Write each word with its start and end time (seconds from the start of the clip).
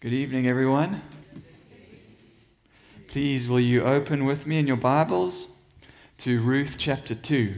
Good 0.00 0.14
evening, 0.14 0.46
everyone. 0.46 1.02
Please, 3.08 3.50
will 3.50 3.60
you 3.60 3.84
open 3.84 4.24
with 4.24 4.46
me 4.46 4.58
in 4.58 4.66
your 4.66 4.78
Bibles 4.78 5.48
to 6.16 6.40
Ruth 6.40 6.76
chapter 6.78 7.14
2? 7.14 7.54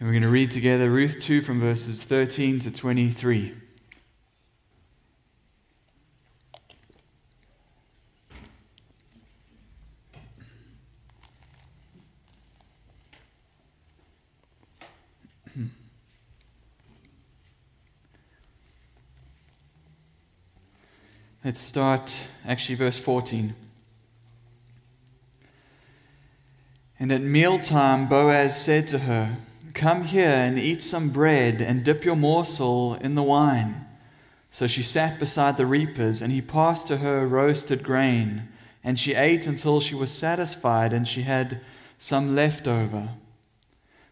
And 0.00 0.08
we're 0.08 0.14
going 0.14 0.22
to 0.22 0.30
read 0.30 0.50
together 0.50 0.88
Ruth 0.88 1.18
2 1.20 1.42
from 1.42 1.60
verses 1.60 2.04
13 2.04 2.60
to 2.60 2.70
23. 2.70 3.54
Let's 21.48 21.62
start 21.62 22.14
actually 22.46 22.74
verse 22.74 22.98
14. 22.98 23.54
And 27.00 27.10
at 27.10 27.22
mealtime, 27.22 28.06
Boaz 28.06 28.62
said 28.62 28.86
to 28.88 28.98
her, 28.98 29.38
Come 29.72 30.04
here 30.04 30.28
and 30.28 30.58
eat 30.58 30.82
some 30.82 31.08
bread 31.08 31.62
and 31.62 31.84
dip 31.84 32.04
your 32.04 32.16
morsel 32.16 32.96
in 32.96 33.14
the 33.14 33.22
wine. 33.22 33.86
So 34.50 34.66
she 34.66 34.82
sat 34.82 35.18
beside 35.18 35.56
the 35.56 35.64
reapers, 35.64 36.20
and 36.20 36.32
he 36.32 36.42
passed 36.42 36.86
to 36.88 36.98
her 36.98 37.26
roasted 37.26 37.82
grain, 37.82 38.48
and 38.84 39.00
she 39.00 39.14
ate 39.14 39.46
until 39.46 39.80
she 39.80 39.94
was 39.94 40.12
satisfied, 40.12 40.92
and 40.92 41.08
she 41.08 41.22
had 41.22 41.62
some 41.98 42.34
left 42.34 42.68
over. 42.68 43.08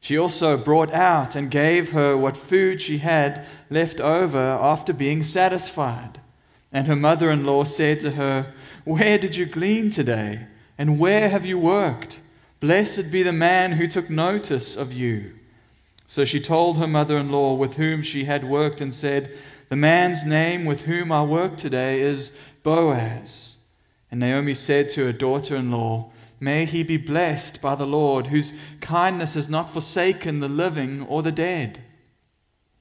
she 0.00 0.16
also 0.16 0.56
brought 0.56 0.92
out 0.92 1.34
and 1.34 1.50
gave 1.50 1.90
her 1.90 2.16
what 2.16 2.36
food 2.36 2.80
she 2.80 2.98
had 2.98 3.44
left 3.70 4.00
over 4.00 4.38
after 4.38 4.92
being 4.92 5.22
satisfied. 5.22 6.20
And 6.72 6.86
her 6.86 6.96
mother 6.96 7.30
in 7.30 7.44
law 7.44 7.64
said 7.64 8.00
to 8.02 8.12
her, 8.12 8.52
Where 8.84 9.18
did 9.18 9.36
you 9.36 9.46
glean 9.46 9.90
today? 9.90 10.46
And 10.78 10.98
where 10.98 11.28
have 11.28 11.46
you 11.46 11.58
worked? 11.58 12.20
Blessed 12.60 13.10
be 13.10 13.22
the 13.22 13.32
man 13.32 13.72
who 13.72 13.86
took 13.86 14.10
notice 14.10 14.76
of 14.76 14.92
you. 14.92 15.32
So 16.06 16.24
she 16.24 16.40
told 16.40 16.78
her 16.78 16.86
mother 16.86 17.16
in 17.18 17.30
law 17.30 17.54
with 17.54 17.74
whom 17.74 18.02
she 18.02 18.24
had 18.24 18.44
worked 18.44 18.80
and 18.80 18.94
said, 18.94 19.36
The 19.68 19.76
man's 19.76 20.24
name 20.24 20.64
with 20.64 20.82
whom 20.82 21.10
I 21.10 21.22
work 21.22 21.56
today 21.56 22.00
is 22.00 22.32
Boaz. 22.62 23.56
And 24.10 24.20
Naomi 24.20 24.54
said 24.54 24.88
to 24.90 25.06
her 25.06 25.12
daughter 25.12 25.56
in 25.56 25.70
law, 25.70 26.10
May 26.46 26.64
he 26.64 26.84
be 26.84 26.96
blessed 26.96 27.60
by 27.60 27.74
the 27.74 27.88
Lord, 27.88 28.28
whose 28.28 28.54
kindness 28.80 29.34
has 29.34 29.48
not 29.48 29.72
forsaken 29.72 30.38
the 30.38 30.48
living 30.48 31.02
or 31.02 31.20
the 31.20 31.32
dead. 31.32 31.80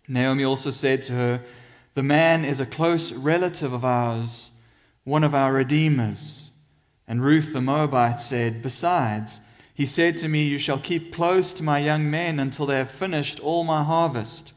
Naomi 0.07 0.43
also 0.43 0.69
said 0.69 1.01
to 1.01 1.13
her, 1.13 1.41
The 1.95 2.03
man 2.03 2.45
is 2.45 2.59
a 2.59 2.67
close 2.67 3.11
relative 3.11 3.73
of 3.73 3.83
ours, 3.83 4.51
one 5.03 5.23
of 5.23 5.33
our 5.33 5.51
redeemers. 5.51 6.51
And 7.07 7.23
Ruth 7.23 7.53
the 7.53 7.59
Moabite 7.59 8.21
said, 8.21 8.61
Besides, 8.61 9.41
he 9.73 9.87
said 9.87 10.15
to 10.17 10.27
me, 10.27 10.43
You 10.43 10.59
shall 10.59 10.77
keep 10.77 11.11
close 11.11 11.51
to 11.55 11.63
my 11.63 11.79
young 11.79 12.07
men 12.07 12.39
until 12.39 12.67
they 12.67 12.77
have 12.77 12.91
finished 12.91 13.39
all 13.39 13.63
my 13.63 13.83
harvest. 13.83 14.53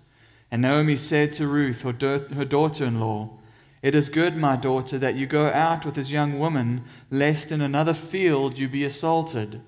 And 0.50 0.60
Naomi 0.60 0.98
said 0.98 1.32
to 1.32 1.48
Ruth, 1.48 1.80
her 1.80 1.94
daughter 1.94 2.84
in 2.84 3.00
law, 3.00 3.37
it 3.82 3.94
is 3.94 4.08
good, 4.08 4.36
my 4.36 4.56
daughter, 4.56 4.98
that 4.98 5.14
you 5.14 5.26
go 5.26 5.48
out 5.48 5.84
with 5.84 5.94
this 5.94 6.10
young 6.10 6.38
woman, 6.38 6.84
lest 7.10 7.52
in 7.52 7.60
another 7.60 7.94
field 7.94 8.58
you 8.58 8.68
be 8.68 8.84
assaulted. 8.84 9.60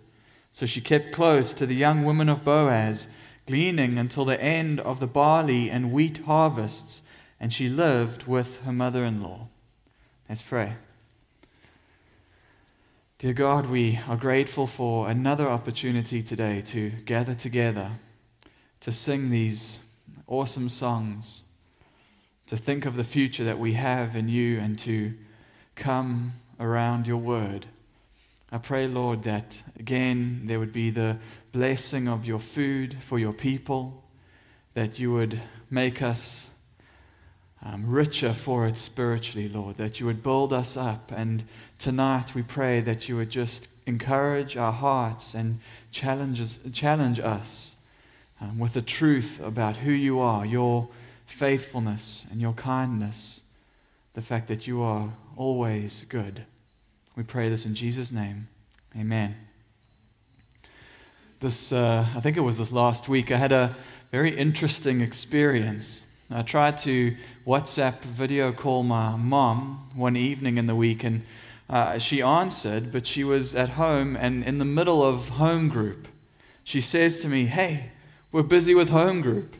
So 0.52 0.66
she 0.66 0.80
kept 0.80 1.12
close 1.12 1.52
to 1.54 1.66
the 1.66 1.76
young 1.76 2.04
woman 2.04 2.28
of 2.28 2.44
Boaz, 2.44 3.08
gleaning 3.46 3.98
until 3.98 4.24
the 4.24 4.40
end 4.42 4.80
of 4.80 4.98
the 4.98 5.06
barley 5.06 5.70
and 5.70 5.92
wheat 5.92 6.18
harvests, 6.18 7.02
and 7.38 7.52
she 7.52 7.68
lived 7.68 8.24
with 8.24 8.62
her 8.62 8.72
mother 8.72 9.04
in 9.04 9.22
law. 9.22 9.48
Let's 10.28 10.42
pray. 10.42 10.74
Dear 13.18 13.32
God, 13.32 13.66
we 13.66 14.00
are 14.08 14.16
grateful 14.16 14.66
for 14.66 15.08
another 15.08 15.48
opportunity 15.48 16.22
today 16.22 16.62
to 16.62 16.90
gather 17.04 17.34
together, 17.34 17.92
to 18.80 18.90
sing 18.90 19.30
these 19.30 19.78
awesome 20.26 20.68
songs 20.68 21.44
to 22.50 22.56
think 22.56 22.84
of 22.84 22.96
the 22.96 23.04
future 23.04 23.44
that 23.44 23.60
we 23.60 23.74
have 23.74 24.16
in 24.16 24.28
you 24.28 24.58
and 24.58 24.76
to 24.76 25.14
come 25.76 26.32
around 26.58 27.06
your 27.06 27.16
word. 27.16 27.64
I 28.50 28.58
pray, 28.58 28.88
Lord, 28.88 29.22
that 29.22 29.62
again 29.78 30.42
there 30.46 30.58
would 30.58 30.72
be 30.72 30.90
the 30.90 31.18
blessing 31.52 32.08
of 32.08 32.26
your 32.26 32.40
food 32.40 32.96
for 33.06 33.20
your 33.20 33.32
people, 33.32 34.02
that 34.74 34.98
you 34.98 35.12
would 35.12 35.40
make 35.70 36.02
us 36.02 36.48
um, 37.64 37.88
richer 37.88 38.34
for 38.34 38.66
it 38.66 38.76
spiritually, 38.76 39.48
Lord, 39.48 39.76
that 39.76 40.00
you 40.00 40.06
would 40.06 40.20
build 40.20 40.52
us 40.52 40.76
up. 40.76 41.12
And 41.14 41.44
tonight 41.78 42.34
we 42.34 42.42
pray 42.42 42.80
that 42.80 43.08
you 43.08 43.14
would 43.14 43.30
just 43.30 43.68
encourage 43.86 44.56
our 44.56 44.72
hearts 44.72 45.34
and 45.34 45.60
challenge, 45.92 46.58
challenge 46.72 47.20
us 47.20 47.76
um, 48.40 48.58
with 48.58 48.72
the 48.72 48.82
truth 48.82 49.38
about 49.40 49.76
who 49.76 49.92
you 49.92 50.18
are, 50.18 50.44
your 50.44 50.88
faithfulness 51.30 52.26
and 52.30 52.40
your 52.40 52.52
kindness, 52.52 53.42
the 54.14 54.22
fact 54.22 54.48
that 54.48 54.66
you 54.66 54.82
are 54.82 55.12
always 55.36 56.04
good. 56.08 56.44
We 57.16 57.22
pray 57.22 57.48
this 57.48 57.64
in 57.64 57.74
Jesus' 57.74 58.12
name. 58.12 58.48
Amen. 58.96 59.36
This, 61.40 61.72
uh, 61.72 62.06
I 62.14 62.20
think 62.20 62.36
it 62.36 62.40
was 62.40 62.58
this 62.58 62.72
last 62.72 63.08
week, 63.08 63.30
I 63.30 63.36
had 63.36 63.52
a 63.52 63.74
very 64.10 64.36
interesting 64.36 65.00
experience. 65.00 66.04
I 66.30 66.42
tried 66.42 66.78
to 66.78 67.16
WhatsApp 67.46 68.02
video 68.02 68.52
call 68.52 68.82
my 68.82 69.16
mom 69.16 69.90
one 69.94 70.16
evening 70.16 70.58
in 70.58 70.66
the 70.66 70.74
week, 70.74 71.04
and 71.04 71.22
uh, 71.68 71.98
she 71.98 72.20
answered, 72.20 72.92
but 72.92 73.06
she 73.06 73.24
was 73.24 73.54
at 73.54 73.70
home 73.70 74.16
and 74.16 74.44
in 74.44 74.58
the 74.58 74.64
middle 74.64 75.02
of 75.02 75.30
home 75.30 75.68
group. 75.68 76.08
She 76.64 76.80
says 76.80 77.18
to 77.20 77.28
me, 77.28 77.46
Hey, 77.46 77.92
we're 78.32 78.42
busy 78.42 78.74
with 78.74 78.90
home 78.90 79.20
group. 79.20 79.56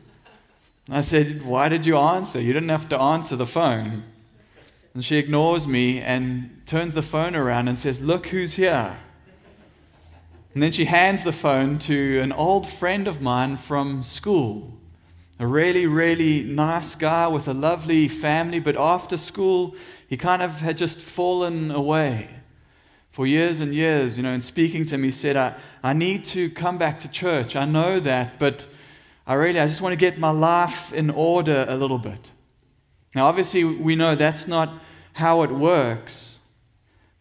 I 0.91 1.01
said, 1.01 1.45
Why 1.45 1.69
did 1.69 1.85
you 1.85 1.97
answer? 1.97 2.41
You 2.41 2.51
didn't 2.53 2.69
have 2.69 2.89
to 2.89 2.99
answer 2.99 3.35
the 3.35 3.45
phone. 3.45 4.03
And 4.93 5.05
she 5.05 5.15
ignores 5.15 5.65
me 5.65 5.99
and 5.99 6.61
turns 6.65 6.93
the 6.93 7.01
phone 7.01 7.33
around 7.33 7.69
and 7.69 7.79
says, 7.79 8.01
Look 8.01 8.27
who's 8.27 8.53
here. 8.53 8.97
And 10.53 10.61
then 10.61 10.73
she 10.73 10.85
hands 10.85 11.23
the 11.23 11.31
phone 11.31 11.79
to 11.79 12.19
an 12.19 12.33
old 12.33 12.67
friend 12.67 13.07
of 13.07 13.21
mine 13.21 13.55
from 13.55 14.03
school. 14.03 14.73
A 15.39 15.47
really, 15.47 15.87
really 15.87 16.43
nice 16.43 16.93
guy 16.93 17.25
with 17.27 17.47
a 17.47 17.53
lovely 17.53 18.09
family, 18.09 18.59
but 18.59 18.75
after 18.75 19.17
school, 19.17 19.75
he 20.07 20.17
kind 20.17 20.41
of 20.41 20.59
had 20.59 20.77
just 20.77 21.01
fallen 21.01 21.71
away. 21.71 22.29
For 23.11 23.25
years 23.25 23.61
and 23.61 23.73
years, 23.73 24.17
you 24.17 24.23
know, 24.23 24.33
in 24.33 24.41
speaking 24.41 24.85
to 24.85 24.97
me, 24.97 25.07
he 25.07 25.11
said, 25.11 25.37
I, 25.37 25.55
I 25.81 25.93
need 25.93 26.25
to 26.25 26.49
come 26.49 26.77
back 26.77 26.99
to 26.99 27.07
church. 27.07 27.55
I 27.55 27.65
know 27.65 27.99
that, 28.01 28.37
but 28.37 28.67
I 29.25 29.35
really, 29.35 29.59
I 29.59 29.67
just 29.67 29.81
want 29.81 29.93
to 29.93 29.97
get 29.97 30.17
my 30.17 30.31
life 30.31 30.91
in 30.91 31.09
order 31.09 31.65
a 31.67 31.75
little 31.75 31.99
bit. 31.99 32.31
Now, 33.13 33.27
obviously, 33.27 33.63
we 33.63 33.95
know 33.95 34.15
that's 34.15 34.47
not 34.47 34.81
how 35.13 35.41
it 35.43 35.51
works. 35.51 36.39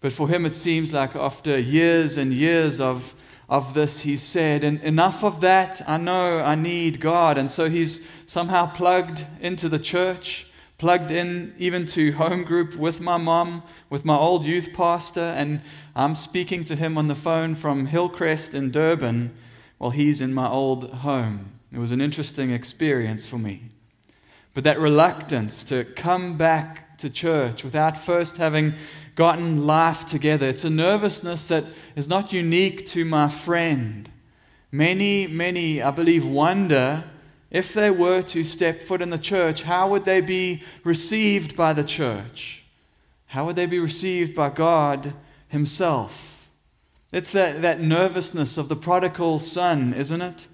But 0.01 0.13
for 0.13 0.29
him, 0.29 0.47
it 0.47 0.57
seems 0.57 0.95
like 0.95 1.15
after 1.15 1.59
years 1.59 2.17
and 2.17 2.33
years 2.33 2.81
of, 2.81 3.15
of 3.49 3.75
this, 3.75 4.01
he 4.01 4.17
said, 4.17 4.65
and 4.65 4.81
enough 4.83 5.23
of 5.23 5.41
that. 5.43 5.83
I 5.87 5.99
know 5.99 6.39
I 6.39 6.55
need 6.55 7.01
God. 7.01 7.37
And 7.37 7.51
so 7.51 7.69
he's 7.69 8.01
somehow 8.27 8.67
plugged 8.67 9.27
into 9.41 9.69
the 9.69 9.79
church, 9.79 10.47
plugged 10.79 11.11
in 11.11 11.55
even 11.59 11.85
to 11.87 12.13
home 12.13 12.45
group 12.45 12.77
with 12.77 13.01
my 13.01 13.19
mom, 13.19 13.63
with 13.91 14.07
my 14.07 14.17
old 14.17 14.47
youth 14.47 14.73
pastor. 14.73 15.21
And 15.21 15.61
I'm 15.95 16.15
speaking 16.15 16.65
to 16.65 16.77
him 16.77 16.97
on 16.97 17.09
the 17.09 17.15
phone 17.15 17.55
from 17.55 17.87
Hillcrest 17.87 18.55
in 18.55 18.71
Durban 18.71 19.37
while 19.77 19.91
he's 19.91 20.23
in 20.23 20.33
my 20.33 20.49
old 20.49 20.91
home. 20.91 21.60
It 21.73 21.79
was 21.79 21.91
an 21.91 22.01
interesting 22.01 22.51
experience 22.51 23.27
for 23.27 23.39
me. 23.39 23.71
But 24.55 24.65
that 24.65 24.79
reluctance 24.79 25.63
to 25.65 25.85
come 25.85 26.37
back 26.37 26.99
to 26.99 27.09
church 27.09 27.63
without 27.63 27.97
first 27.97 28.37
having 28.37 28.75
gotten 29.15 29.67
life 29.67 30.05
together, 30.07 30.49
it's 30.49 30.65
a 30.65 30.71
nervousness 30.71 31.47
that 31.49 31.65
is 31.95 32.09
not 32.09 32.33
unique 32.33 32.87
to 32.87 33.05
my 33.05 33.29
friend. 33.29 34.11
Many, 34.73 35.27
many, 35.27 35.81
I 35.83 35.91
believe, 35.91 36.27
wonder 36.27 37.05
if 37.51 37.75
they 37.75 37.91
were 37.91 38.23
to 38.23 38.45
step 38.45 38.83
foot 38.83 39.03
in 39.03 39.11
the 39.11 39.19
church, 39.19 39.63
how 39.63 39.89
would 39.89 40.05
they 40.05 40.21
be 40.21 40.63
received 40.85 41.57
by 41.57 41.73
the 41.73 41.85
church? 41.85 42.61
how 43.31 43.47
would 43.47 43.55
they 43.55 43.67
be 43.67 43.79
received 43.79 44.35
by 44.35 44.51
God 44.51 45.15
Himself? 45.49 46.49
It's 47.13 47.31
that, 47.31 47.63
that 47.63 47.81
nervousness 47.81 48.59
of 48.59 48.69
the 48.69 48.75
prodigal 48.75 49.39
son, 49.39 49.95
isn't 49.95 50.21
it? 50.21 50.49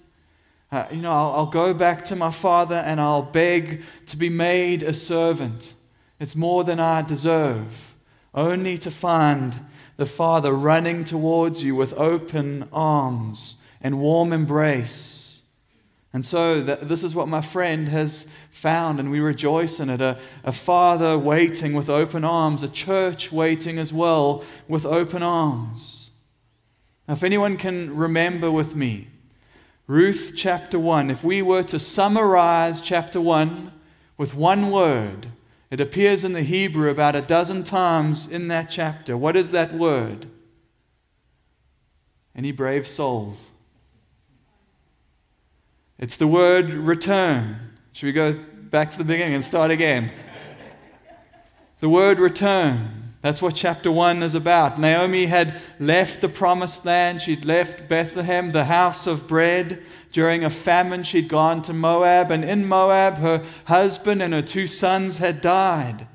Uh, 0.73 0.87
you 0.91 1.01
know, 1.01 1.13
I'll, 1.13 1.33
I'll 1.33 1.47
go 1.47 1.73
back 1.73 2.05
to 2.07 2.17
my 2.17 2.31
father 2.31 2.77
and 2.77 3.01
I'll 3.01 3.23
beg 3.23 3.83
to 4.07 4.17
be 4.17 4.29
made 4.29 4.83
a 4.83 4.93
servant. 4.93 5.75
It's 6.19 6.35
more 6.35 6.65
than 6.65 6.81
I 6.81 7.03
deserve, 7.03 7.95
only 8.35 8.79
to 8.79 8.91
find 8.91 9.61
the 9.97 10.07
Father 10.07 10.53
running 10.53 11.05
towards 11.05 11.63
you 11.63 11.75
with 11.75 11.93
open 11.95 12.69
arms 12.73 13.57
and 13.81 14.01
warm 14.01 14.33
embrace. 14.33 15.43
And 16.13 16.25
so, 16.25 16.63
this 16.63 17.05
is 17.05 17.15
what 17.15 17.29
my 17.29 17.43
friend 17.43 17.89
has 17.89 18.27
found, 18.51 18.99
and 18.99 19.11
we 19.11 19.21
rejoice 19.21 19.79
in 19.79 19.91
it 19.91 20.01
a, 20.01 20.19
a 20.45 20.53
father 20.53 21.19
waiting 21.19 21.75
with 21.75 21.91
open 21.91 22.25
arms, 22.25 22.63
a 22.63 22.69
church 22.69 23.31
waiting 23.31 23.79
as 23.79 23.93
well 23.93 24.43
with 24.67 24.87
open 24.87 25.23
arms. 25.23 26.11
Now, 27.07 27.15
if 27.15 27.23
anyone 27.23 27.59
can 27.59 27.95
remember 27.95 28.51
with 28.51 28.75
me, 28.75 29.09
Ruth 29.87 30.33
chapter 30.35 30.81
1, 30.81 31.11
if 31.11 31.23
we 31.23 31.41
were 31.43 31.63
to 31.63 31.79
summarize 31.79 32.81
chapter 32.81 33.21
1 33.21 33.71
with 34.17 34.35
one 34.35 34.73
word, 34.73 35.29
it 35.71 35.81
appears 35.81 36.25
in 36.25 36.33
the 36.33 36.43
Hebrew 36.43 36.91
about 36.91 37.15
a 37.15 37.21
dozen 37.21 37.63
times 37.63 38.27
in 38.27 38.49
that 38.49 38.69
chapter. 38.69 39.17
What 39.17 39.37
is 39.37 39.53
that 39.53 39.75
word? 39.75 40.27
Any 42.35 42.51
brave 42.51 42.87
souls? 42.87 43.51
It's 45.99 46.17
the 46.17 46.27
word 46.27 46.71
return. 46.71 47.79
Should 47.93 48.07
we 48.07 48.13
go 48.13 48.33
back 48.33 48.91
to 48.91 48.99
the 48.99 49.05
beginning 49.05 49.35
and 49.35 49.45
start 49.45 49.71
again? 49.71 50.11
the 51.81 51.89
word 51.89 52.19
return. 52.19 53.06
That's 53.27 53.43
what 53.43 53.57
chapter 53.57 53.91
1 53.91 54.23
is 54.23 54.37
about. 54.37 54.79
Naomi 54.79 55.27
had 55.27 55.61
left 55.81 56.21
the 56.21 56.29
promised 56.29 56.85
land. 56.85 57.21
She'd 57.21 57.45
left 57.45 57.89
Bethlehem, 57.89 58.53
the 58.53 58.67
house 58.67 59.09
of 59.09 59.27
bread. 59.27 59.83
During 60.13 60.45
a 60.45 60.49
famine, 60.49 61.03
she'd 61.03 61.29
gone 61.29 61.61
to 61.63 61.73
Moab, 61.73 62.31
and 62.31 62.45
in 62.45 62.65
Moab, 62.65 63.17
her 63.17 63.45
husband 63.65 64.23
and 64.23 64.33
her 64.33 64.43
two 64.43 64.69
sons 64.69 65.19
had 65.19 65.41
died. 65.41 66.07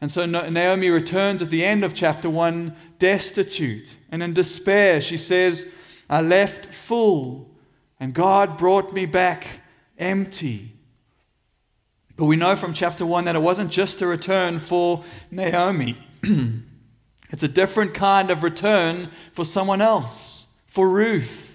And 0.00 0.10
so 0.10 0.26
Naomi 0.26 0.90
returns 0.90 1.40
at 1.40 1.50
the 1.50 1.64
end 1.64 1.84
of 1.84 1.94
chapter 1.94 2.28
1 2.28 2.74
destitute 2.98 3.94
and 4.10 4.20
in 4.20 4.34
despair. 4.34 5.00
She 5.00 5.16
says, 5.16 5.68
I 6.10 6.20
left 6.20 6.74
full, 6.74 7.48
and 8.00 8.12
God 8.12 8.58
brought 8.58 8.92
me 8.92 9.06
back 9.06 9.60
empty. 9.98 10.72
But 12.16 12.24
we 12.24 12.34
know 12.34 12.56
from 12.56 12.72
chapter 12.72 13.06
1 13.06 13.24
that 13.26 13.36
it 13.36 13.42
wasn't 13.42 13.70
just 13.70 14.02
a 14.02 14.06
return 14.08 14.58
for 14.58 15.04
Naomi. 15.30 16.02
it's 17.30 17.42
a 17.42 17.48
different 17.48 17.94
kind 17.94 18.30
of 18.30 18.42
return 18.42 19.10
for 19.32 19.44
someone 19.44 19.80
else, 19.80 20.46
for 20.66 20.88
Ruth. 20.88 21.46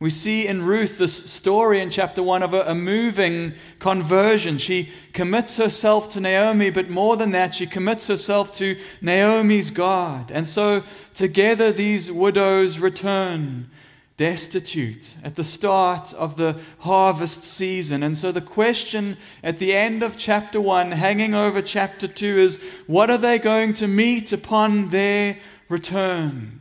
We 0.00 0.10
see 0.10 0.46
in 0.46 0.62
Ruth 0.62 0.98
this 0.98 1.30
story 1.30 1.80
in 1.80 1.88
chapter 1.88 2.22
1 2.22 2.42
of 2.42 2.52
a, 2.52 2.62
a, 2.62 2.74
moving 2.74 3.54
conversion. 3.78 4.58
She 4.58 4.90
commits 5.12 5.56
herself 5.56 6.10
to 6.10 6.20
Naomi, 6.20 6.68
but 6.70 6.90
more 6.90 7.16
than 7.16 7.30
that, 7.30 7.54
she 7.54 7.66
commits 7.66 8.08
herself 8.08 8.52
to 8.54 8.78
Naomi's 9.00 9.70
God. 9.70 10.30
And 10.30 10.46
so 10.46 10.82
together 11.14 11.72
these 11.72 12.12
widows 12.12 12.78
return 12.78 13.70
destitute 14.16 15.16
at 15.24 15.34
the 15.34 15.44
start 15.44 16.12
of 16.12 16.36
the 16.36 16.60
harvest 16.80 17.42
season. 17.42 18.02
And 18.02 18.16
so 18.16 18.30
the 18.30 18.40
question 18.40 19.16
at 19.42 19.58
the 19.58 19.74
end 19.74 20.02
of 20.02 20.16
chapter 20.16 20.60
1, 20.60 20.92
hanging 20.92 21.34
over 21.34 21.60
chapter 21.60 22.06
2, 22.06 22.38
is 22.38 22.60
what 22.86 23.10
are 23.10 23.18
they 23.18 23.38
going 23.38 23.74
to 23.74 23.88
meet 23.88 24.32
upon 24.32 24.90
their 24.90 25.38
return? 25.68 26.60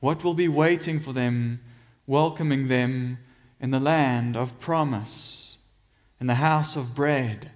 What 0.00 0.24
will 0.24 0.34
be 0.34 0.48
waiting 0.48 0.98
for 1.00 1.12
them, 1.12 1.60
welcoming 2.06 2.68
them 2.68 3.18
in 3.60 3.70
the 3.70 3.80
land 3.80 4.36
of 4.36 4.58
promise, 4.58 5.58
in 6.20 6.26
the 6.26 6.36
house 6.36 6.74
of 6.74 6.94
bread? 6.94 7.50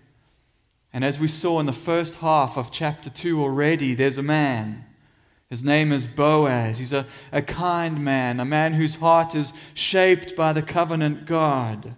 And 0.93 1.05
as 1.05 1.19
we 1.19 1.29
saw 1.29 1.59
in 1.59 1.67
the 1.67 1.73
first 1.73 2.17
half 2.17 2.59
of 2.59 2.71
chapter 2.71 3.09
2 3.09 3.43
already, 3.43 3.95
there's 3.95 4.19
a 4.19 4.23
man 4.23 4.85
his 5.53 5.63
name 5.63 5.93
is 5.93 6.07
Boaz. 6.07 6.79
He's 6.79 6.95
a, 6.95 7.07
a 7.31 7.43
kind 7.43 8.03
man, 8.03 8.41
a 8.41 8.45
man 8.45 8.73
whose 8.73 8.95
heart 8.95 9.35
is 9.35 9.53
shaped 9.75 10.35
by 10.35 10.55
the 10.55 10.63
covenant 10.63 11.27
God. 11.27 11.95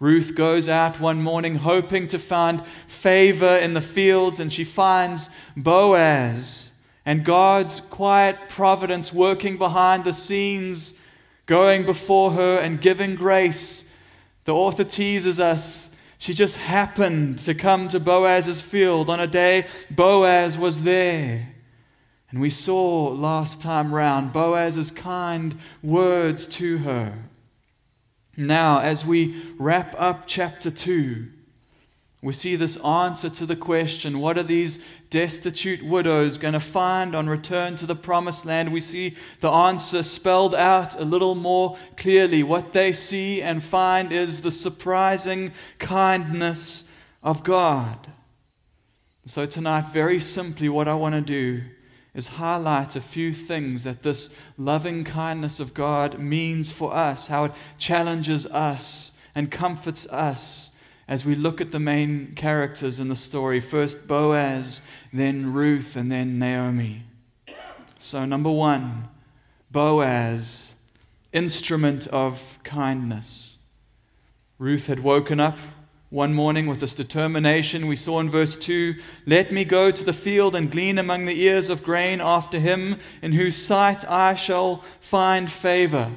Ruth 0.00 0.34
goes 0.34 0.68
out 0.68 0.98
one 0.98 1.22
morning 1.22 1.54
hoping 1.54 2.08
to 2.08 2.18
find 2.18 2.66
favor 2.88 3.56
in 3.56 3.74
the 3.74 3.80
fields, 3.80 4.40
and 4.40 4.52
she 4.52 4.64
finds 4.64 5.30
Boaz 5.56 6.72
and 7.06 7.24
God's 7.24 7.78
quiet 7.78 8.48
providence 8.48 9.12
working 9.12 9.56
behind 9.56 10.02
the 10.02 10.12
scenes, 10.12 10.94
going 11.46 11.84
before 11.84 12.32
her 12.32 12.58
and 12.58 12.80
giving 12.80 13.14
grace. 13.14 13.84
The 14.46 14.54
author 14.54 14.82
teases 14.82 15.38
us. 15.38 15.90
She 16.18 16.34
just 16.34 16.56
happened 16.56 17.38
to 17.38 17.54
come 17.54 17.86
to 17.86 18.00
Boaz's 18.00 18.60
field 18.60 19.08
on 19.08 19.20
a 19.20 19.28
day 19.28 19.68
Boaz 19.92 20.58
was 20.58 20.82
there. 20.82 21.53
And 22.34 22.40
we 22.40 22.50
saw 22.50 23.10
last 23.10 23.60
time 23.60 23.94
round 23.94 24.32
Boaz's 24.32 24.90
kind 24.90 25.56
words 25.84 26.48
to 26.48 26.78
her. 26.78 27.26
Now, 28.36 28.80
as 28.80 29.06
we 29.06 29.40
wrap 29.56 29.94
up 29.96 30.24
chapter 30.26 30.68
2, 30.68 31.28
we 32.22 32.32
see 32.32 32.56
this 32.56 32.76
answer 32.78 33.30
to 33.30 33.46
the 33.46 33.54
question 33.54 34.18
what 34.18 34.36
are 34.36 34.42
these 34.42 34.80
destitute 35.10 35.84
widows 35.84 36.36
going 36.36 36.54
to 36.54 36.58
find 36.58 37.14
on 37.14 37.28
return 37.28 37.76
to 37.76 37.86
the 37.86 37.94
promised 37.94 38.44
land? 38.44 38.72
We 38.72 38.80
see 38.80 39.14
the 39.38 39.52
answer 39.52 40.02
spelled 40.02 40.56
out 40.56 40.98
a 40.98 41.04
little 41.04 41.36
more 41.36 41.78
clearly. 41.96 42.42
What 42.42 42.72
they 42.72 42.92
see 42.92 43.42
and 43.42 43.62
find 43.62 44.10
is 44.10 44.40
the 44.40 44.50
surprising 44.50 45.52
kindness 45.78 46.82
of 47.22 47.44
God. 47.44 48.08
So, 49.24 49.46
tonight, 49.46 49.92
very 49.92 50.18
simply, 50.18 50.68
what 50.68 50.88
I 50.88 50.94
want 50.94 51.14
to 51.14 51.20
do 51.20 51.62
is 52.14 52.28
highlight 52.28 52.94
a 52.94 53.00
few 53.00 53.34
things 53.34 53.84
that 53.84 54.02
this 54.02 54.30
loving 54.56 55.04
kindness 55.04 55.58
of 55.58 55.74
God 55.74 56.18
means 56.18 56.70
for 56.70 56.94
us, 56.94 57.26
how 57.26 57.44
it 57.44 57.52
challenges 57.76 58.46
us 58.46 59.12
and 59.34 59.50
comforts 59.50 60.06
us 60.06 60.70
as 61.06 61.24
we 61.24 61.34
look 61.34 61.60
at 61.60 61.72
the 61.72 61.80
main 61.80 62.34
characters 62.34 62.98
in 62.98 63.08
the 63.08 63.16
story 63.16 63.60
first 63.60 64.06
Boaz, 64.06 64.80
then 65.12 65.52
Ruth, 65.52 65.96
and 65.96 66.10
then 66.10 66.38
Naomi. 66.38 67.02
So, 67.98 68.24
number 68.24 68.50
one, 68.50 69.08
Boaz, 69.70 70.72
instrument 71.32 72.06
of 72.06 72.58
kindness. 72.62 73.58
Ruth 74.58 74.86
had 74.86 75.00
woken 75.00 75.40
up 75.40 75.58
one 76.10 76.34
morning 76.34 76.66
with 76.66 76.80
this 76.80 76.94
determination. 76.94 77.86
We 77.86 77.96
saw 77.96 78.20
in 78.20 78.30
verse 78.30 78.56
2 78.56 78.94
Let 79.26 79.52
me 79.52 79.64
go 79.64 79.90
to 79.90 80.04
the 80.04 80.12
field 80.12 80.54
and 80.54 80.70
glean 80.70 80.98
among 80.98 81.24
the 81.24 81.40
ears 81.42 81.68
of 81.68 81.82
grain 81.82 82.20
after 82.20 82.58
him, 82.58 82.98
in 83.22 83.32
whose 83.32 83.56
sight 83.56 84.08
I 84.08 84.34
shall 84.34 84.84
find 85.00 85.50
favor. 85.50 86.12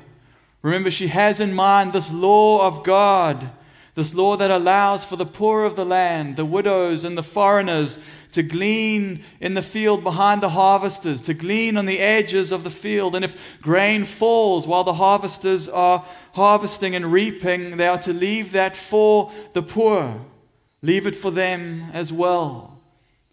Remember, 0.61 0.91
she 0.91 1.07
has 1.07 1.39
in 1.39 1.53
mind 1.53 1.93
this 1.93 2.11
law 2.11 2.65
of 2.65 2.83
God 2.83 3.49
this 3.97 4.13
law 4.13 4.37
that 4.37 4.51
allows 4.51 5.03
for 5.03 5.15
the 5.15 5.25
poor 5.25 5.63
of 5.63 5.75
the 5.75 5.83
land, 5.83 6.35
the 6.35 6.45
widows 6.45 7.03
and 7.03 7.17
the 7.17 7.23
foreigners, 7.23 7.97
to 8.31 8.43
glean 8.43 9.23
in 9.39 9.55
the 9.55 9.61
field 9.63 10.03
behind 10.03 10.39
the 10.39 10.49
harvesters, 10.49 11.19
to 11.19 11.33
glean 11.33 11.75
on 11.75 11.87
the 11.87 11.97
edges 11.97 12.51
of 12.51 12.63
the 12.63 12.69
field. 12.69 13.15
And 13.15 13.25
if 13.25 13.35
grain 13.59 14.05
falls 14.05 14.67
while 14.67 14.83
the 14.83 14.93
harvesters 14.93 15.67
are 15.67 16.05
harvesting 16.33 16.95
and 16.95 17.11
reaping, 17.11 17.77
they 17.77 17.87
are 17.87 17.97
to 17.97 18.13
leave 18.13 18.51
that 18.51 18.77
for 18.77 19.31
the 19.53 19.63
poor, 19.63 20.23
leave 20.83 21.07
it 21.07 21.15
for 21.15 21.31
them 21.31 21.89
as 21.91 22.13
well. 22.13 22.79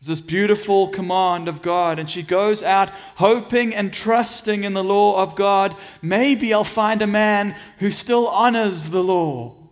This 0.00 0.22
beautiful 0.22 0.88
command 0.88 1.46
of 1.46 1.60
God, 1.60 1.98
and 1.98 2.08
she 2.08 2.22
goes 2.22 2.62
out 2.62 2.90
hoping 3.16 3.74
and 3.74 3.92
trusting 3.92 4.64
in 4.64 4.72
the 4.72 4.84
law 4.84 5.22
of 5.22 5.36
God. 5.36 5.76
Maybe 6.00 6.54
I'll 6.54 6.64
find 6.64 7.02
a 7.02 7.06
man 7.06 7.54
who 7.80 7.90
still 7.90 8.28
honors 8.28 8.88
the 8.88 9.04
law 9.04 9.63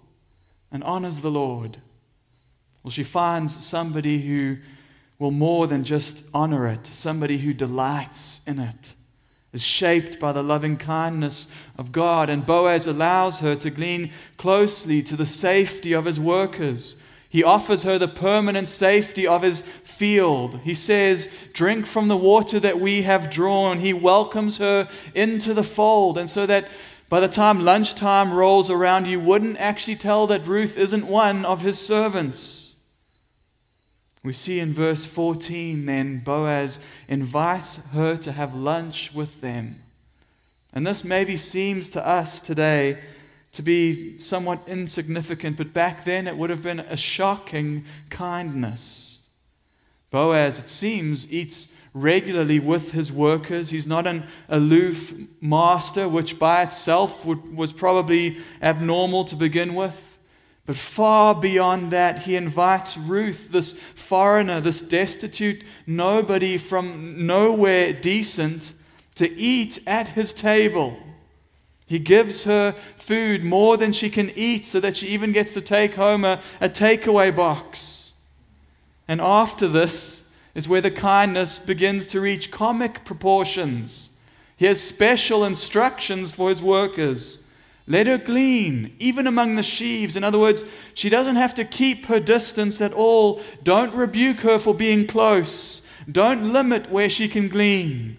and 0.72 0.82
honors 0.82 1.20
the 1.20 1.30
Lord? 1.30 1.78
Well, 2.82 2.90
she 2.90 3.04
finds 3.04 3.64
somebody 3.64 4.22
who 4.22 4.56
will 5.18 5.30
more 5.30 5.68
than 5.68 5.84
just 5.84 6.24
honor 6.34 6.66
it, 6.66 6.88
somebody 6.92 7.38
who 7.38 7.52
delights 7.52 8.40
in 8.46 8.58
it, 8.58 8.94
is 9.52 9.62
shaped 9.62 10.18
by 10.18 10.32
the 10.32 10.42
loving 10.42 10.76
kindness 10.76 11.46
of 11.78 11.92
God. 11.92 12.28
And 12.28 12.44
Boaz 12.44 12.86
allows 12.86 13.38
her 13.40 13.54
to 13.56 13.70
glean 13.70 14.10
closely 14.36 15.02
to 15.04 15.14
the 15.14 15.26
safety 15.26 15.92
of 15.92 16.06
his 16.06 16.18
workers. 16.18 16.96
He 17.28 17.44
offers 17.44 17.82
her 17.84 17.98
the 17.98 18.08
permanent 18.08 18.68
safety 18.68 19.26
of 19.26 19.42
his 19.42 19.62
field. 19.84 20.60
He 20.64 20.74
says, 20.74 21.30
Drink 21.52 21.86
from 21.86 22.08
the 22.08 22.16
water 22.16 22.58
that 22.60 22.80
we 22.80 23.02
have 23.02 23.30
drawn. 23.30 23.78
He 23.78 23.94
welcomes 23.94 24.58
her 24.58 24.88
into 25.14 25.54
the 25.54 25.62
fold. 25.62 26.18
And 26.18 26.28
so 26.28 26.44
that 26.46 26.68
by 27.12 27.20
the 27.20 27.28
time 27.28 27.60
lunchtime 27.60 28.32
rolls 28.32 28.70
around, 28.70 29.06
you 29.06 29.20
wouldn't 29.20 29.58
actually 29.58 29.96
tell 29.96 30.26
that 30.28 30.46
Ruth 30.46 30.78
isn't 30.78 31.06
one 31.06 31.44
of 31.44 31.60
his 31.60 31.78
servants. 31.78 32.76
We 34.22 34.32
see 34.32 34.58
in 34.58 34.72
verse 34.72 35.04
14 35.04 35.84
then 35.84 36.20
Boaz 36.20 36.80
invites 37.08 37.76
her 37.92 38.16
to 38.16 38.32
have 38.32 38.54
lunch 38.54 39.12
with 39.12 39.42
them. 39.42 39.82
And 40.72 40.86
this 40.86 41.04
maybe 41.04 41.36
seems 41.36 41.90
to 41.90 42.06
us 42.06 42.40
today 42.40 42.98
to 43.52 43.60
be 43.60 44.18
somewhat 44.18 44.62
insignificant, 44.66 45.58
but 45.58 45.74
back 45.74 46.06
then 46.06 46.26
it 46.26 46.38
would 46.38 46.48
have 46.48 46.62
been 46.62 46.80
a 46.80 46.96
shocking 46.96 47.84
kindness. 48.08 49.18
Boaz, 50.10 50.60
it 50.60 50.70
seems, 50.70 51.30
eats 51.30 51.68
regularly 51.94 52.58
with 52.58 52.92
his 52.92 53.12
workers. 53.12 53.70
He's 53.70 53.86
not 53.86 54.06
an 54.06 54.24
aloof 54.48 55.14
master, 55.40 56.08
which 56.08 56.38
by 56.38 56.62
itself 56.62 57.24
would, 57.24 57.54
was 57.54 57.72
probably 57.72 58.38
abnormal 58.62 59.24
to 59.26 59.36
begin 59.36 59.74
with. 59.74 60.00
But 60.64 60.76
far 60.76 61.34
beyond 61.34 61.90
that, 61.90 62.20
he 62.20 62.36
invites 62.36 62.96
Ruth, 62.96 63.48
this 63.50 63.74
foreigner, 63.94 64.60
this 64.60 64.80
destitute 64.80 65.64
nobody 65.86 66.56
from 66.56 67.26
nowhere 67.26 67.92
decent, 67.92 68.72
to 69.16 69.30
eat 69.30 69.80
at 69.86 70.08
his 70.08 70.32
table. 70.32 70.96
He 71.84 71.98
gives 71.98 72.44
her 72.44 72.74
food 72.96 73.44
more 73.44 73.76
than 73.76 73.92
she 73.92 74.08
can 74.08 74.30
eat 74.30 74.66
so 74.66 74.80
that 74.80 74.96
she 74.96 75.08
even 75.08 75.32
gets 75.32 75.52
to 75.52 75.60
take 75.60 75.96
home 75.96 76.24
a, 76.24 76.40
a 76.60 76.68
takeaway 76.68 77.34
box. 77.34 78.14
And 79.06 79.20
after 79.20 79.68
this 79.68 80.21
is 80.54 80.68
where 80.68 80.80
the 80.80 80.90
kindness 80.90 81.58
begins 81.58 82.06
to 82.08 82.20
reach 82.20 82.50
comic 82.50 83.04
proportions. 83.04 84.10
He 84.56 84.66
has 84.66 84.80
special 84.80 85.44
instructions 85.44 86.32
for 86.32 86.48
his 86.48 86.62
workers. 86.62 87.38
Let 87.86 88.06
her 88.06 88.18
glean, 88.18 88.94
even 88.98 89.26
among 89.26 89.56
the 89.56 89.62
sheaves. 89.62 90.14
In 90.14 90.22
other 90.22 90.38
words, 90.38 90.64
she 90.94 91.08
doesn't 91.08 91.36
have 91.36 91.54
to 91.54 91.64
keep 91.64 92.06
her 92.06 92.20
distance 92.20 92.80
at 92.80 92.92
all. 92.92 93.42
Don't 93.62 93.94
rebuke 93.94 94.40
her 94.40 94.58
for 94.58 94.74
being 94.74 95.06
close. 95.06 95.82
Don't 96.10 96.52
limit 96.52 96.90
where 96.90 97.10
she 97.10 97.28
can 97.28 97.48
glean. 97.48 98.18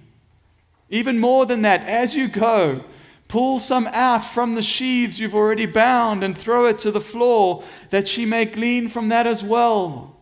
Even 0.89 1.19
more 1.19 1.45
than 1.45 1.61
that, 1.61 1.87
as 1.87 2.13
you 2.15 2.27
go, 2.27 2.83
pull 3.27 3.59
some 3.59 3.87
out 3.87 4.25
from 4.25 4.55
the 4.55 4.61
sheaves 4.61 5.19
you've 5.19 5.33
already 5.33 5.65
bound 5.65 6.23
and 6.23 6.37
throw 6.37 6.65
it 6.65 6.77
to 6.79 6.91
the 6.91 7.01
floor, 7.01 7.63
that 7.89 8.07
she 8.07 8.25
may 8.25 8.45
glean 8.45 8.89
from 8.89 9.09
that 9.09 9.25
as 9.25 9.43
well. 9.43 10.12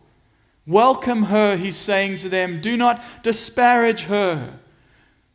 Welcome 0.66 1.24
her, 1.24 1.56
he's 1.56 1.76
saying 1.76 2.16
to 2.18 2.28
them. 2.28 2.60
Do 2.60 2.76
not 2.76 3.02
disparage 3.22 4.04
her. 4.04 4.60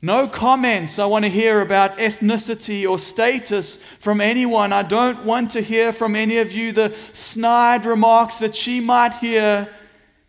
No 0.01 0.27
comments 0.27 1.00
I 1.00 1.05
want 1.05 1.25
to 1.25 1.29
hear 1.29 1.60
about 1.60 1.98
ethnicity 1.98 2.89
or 2.89 3.00
status 3.00 3.79
from 4.00 4.22
anyone. 4.22 4.72
I 4.72 4.84
don't 4.84 5.25
want 5.25 5.51
to 5.51 5.62
hear 5.62 5.91
from 5.91 6.15
any 6.15 6.38
of 6.38 6.51
you 6.51 6.72
the 6.72 6.96
snide 7.13 7.84
remarks 7.84 8.38
that 8.38 8.55
she 8.55 8.79
might 8.79 9.15
hear 9.15 9.74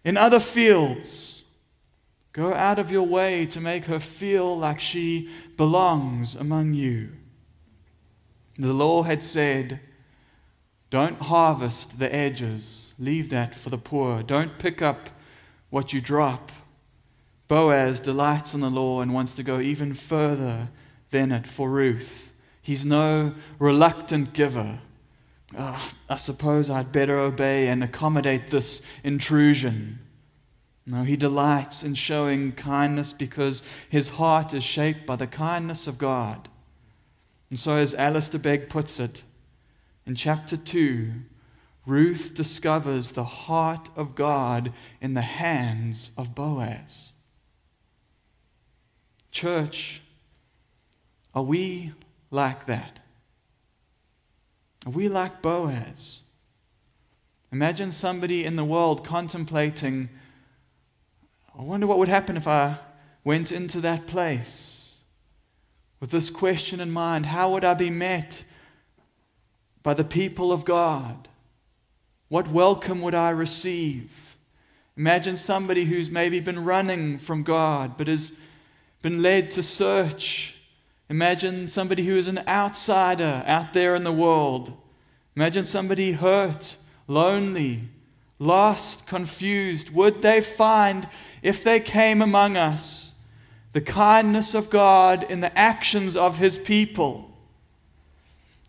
in 0.05 0.17
other 0.17 0.41
fields. 0.41 1.45
Go 2.33 2.55
out 2.55 2.79
of 2.79 2.91
your 2.91 3.07
way 3.07 3.47
to 3.47 3.61
make 3.61 3.85
her 3.85 4.01
feel 4.01 4.57
like 4.57 4.81
she 4.81 5.29
belongs 5.57 6.35
among 6.35 6.73
you. 6.73 7.11
The 8.59 8.73
law 8.73 9.03
had 9.03 9.23
said, 9.23 9.81
Don't 10.91 11.21
harvest 11.21 11.99
the 11.99 12.13
edges, 12.15 12.95
leave 12.99 13.29
that 13.31 13.55
for 13.55 13.71
the 13.71 13.79
poor. 13.79 14.23
Don't 14.23 14.59
pick 14.59 14.81
up 14.81 15.11
what 15.71 15.93
you 15.93 16.01
drop. 16.01 16.51
Boaz 17.47 18.01
delights 18.01 18.55
in 18.55 18.61
the 18.61 18.71
law 18.71 19.01
and 19.01 19.13
wants 19.13 19.33
to 19.35 19.43
go 19.43 19.61
even 19.61 19.95
further 19.95 20.69
than 21.11 21.33
it 21.33 21.47
for 21.47 21.71
Ruth. 21.71 22.31
He's 22.61 22.85
no 22.85 23.35
reluctant 23.59 24.33
giver. 24.33 24.81
Oh, 25.57 25.91
I 26.09 26.17
suppose 26.17 26.69
I'd 26.69 26.93
better 26.93 27.19
obey 27.19 27.69
and 27.69 27.83
accommodate 27.83 28.51
this 28.51 28.83
intrusion. 29.03 30.01
No, 30.85 31.05
he 31.05 31.17
delights 31.17 31.83
in 31.83 31.95
showing 31.95 32.53
kindness 32.53 33.13
because 33.13 33.63
his 33.89 34.11
heart 34.11 34.53
is 34.55 34.65
shaped 34.65 35.07
by 35.07 35.17
the 35.17 35.27
kindness 35.27 35.87
of 35.87 35.99
God. 35.99 36.49
And 37.51 37.59
so, 37.59 37.73
as 37.73 37.95
Alistair 37.95 38.41
Begg 38.41 38.69
puts 38.69 39.01
it, 39.01 39.23
in 40.09 40.15
chapter 40.15 40.57
2, 40.57 41.13
Ruth 41.85 42.33
discovers 42.35 43.11
the 43.11 43.25
heart 43.25 43.91
of 43.95 44.15
God 44.15 44.73
in 45.03 45.13
the 45.13 45.21
hands 45.21 46.11
of 46.17 46.35
Boaz. 46.35 47.13
Church, 49.31 50.01
are 51.35 51.43
we 51.43 51.93
like 52.31 52.65
that? 52.67 53.01
Are 54.87 54.93
we 54.93 55.11
like 55.11 55.43
Boaz? 55.43 56.23
Imagine 57.53 57.93
somebody 57.93 58.47
in 58.47 58.57
the 58.57 58.65
world 58.65 59.05
contemplating 59.05 60.09
I 61.59 61.63
wonder 61.63 61.89
what 61.89 61.99
would 61.99 62.09
happen 62.09 62.37
if 62.37 62.47
I 62.47 62.79
went 63.25 63.51
into 63.51 63.81
that 63.81 64.07
place 64.07 65.01
with 65.99 66.11
this 66.11 66.31
question 66.31 66.79
in 66.81 66.91
mind 66.91 67.27
How 67.27 67.51
would 67.53 67.65
I 67.65 67.75
be 67.75 67.91
met 67.91 68.45
by 69.83 69.95
the 69.95 70.05
people 70.05 70.53
of 70.53 70.65
God? 70.65 71.29
What 72.29 72.49
welcome 72.49 73.01
would 73.01 73.15
I 73.15 73.31
receive? 73.31 74.11
Imagine 74.97 75.37
somebody 75.37 75.85
who's 75.85 76.11
maybe 76.11 76.41
been 76.41 76.65
running 76.65 77.19
from 77.19 77.43
God 77.43 77.97
but 77.97 78.09
has 78.09 78.33
been 79.01 79.23
led 79.23 79.51
to 79.53 79.63
search. 79.63 80.57
Imagine 81.09 81.69
somebody 81.69 82.05
who 82.05 82.17
is 82.17 82.29
an 82.29 82.41
outsider 82.47 83.43
out 83.47 83.73
there 83.73 83.95
in 83.95 84.05
the 84.05 84.13
world. 84.13 84.73
Imagine 85.37 85.65
somebody 85.65 86.13
hurt, 86.13 86.77
lonely, 87.07 87.89
lost, 88.39 89.07
confused, 89.07 89.91
would 89.91 90.23
they 90.23 90.41
find, 90.41 91.09
if 91.43 91.63
they 91.63 91.81
came 91.81 92.21
among 92.21 92.57
us, 92.57 93.15
the 93.73 93.81
kindness 93.81 94.55
of 94.55 94.71
God 94.71 95.25
in 95.31 95.41
the 95.41 95.57
actions 95.57 96.17
of 96.17 96.39
His 96.39 96.59
people? 96.59 97.28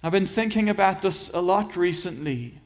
I've 0.02 0.14
been 0.14 0.28
thinking 0.28 0.70
about 0.70 1.02
this 1.02 1.30
a 1.34 1.42
lot 1.42 1.76
recently. 1.76 2.62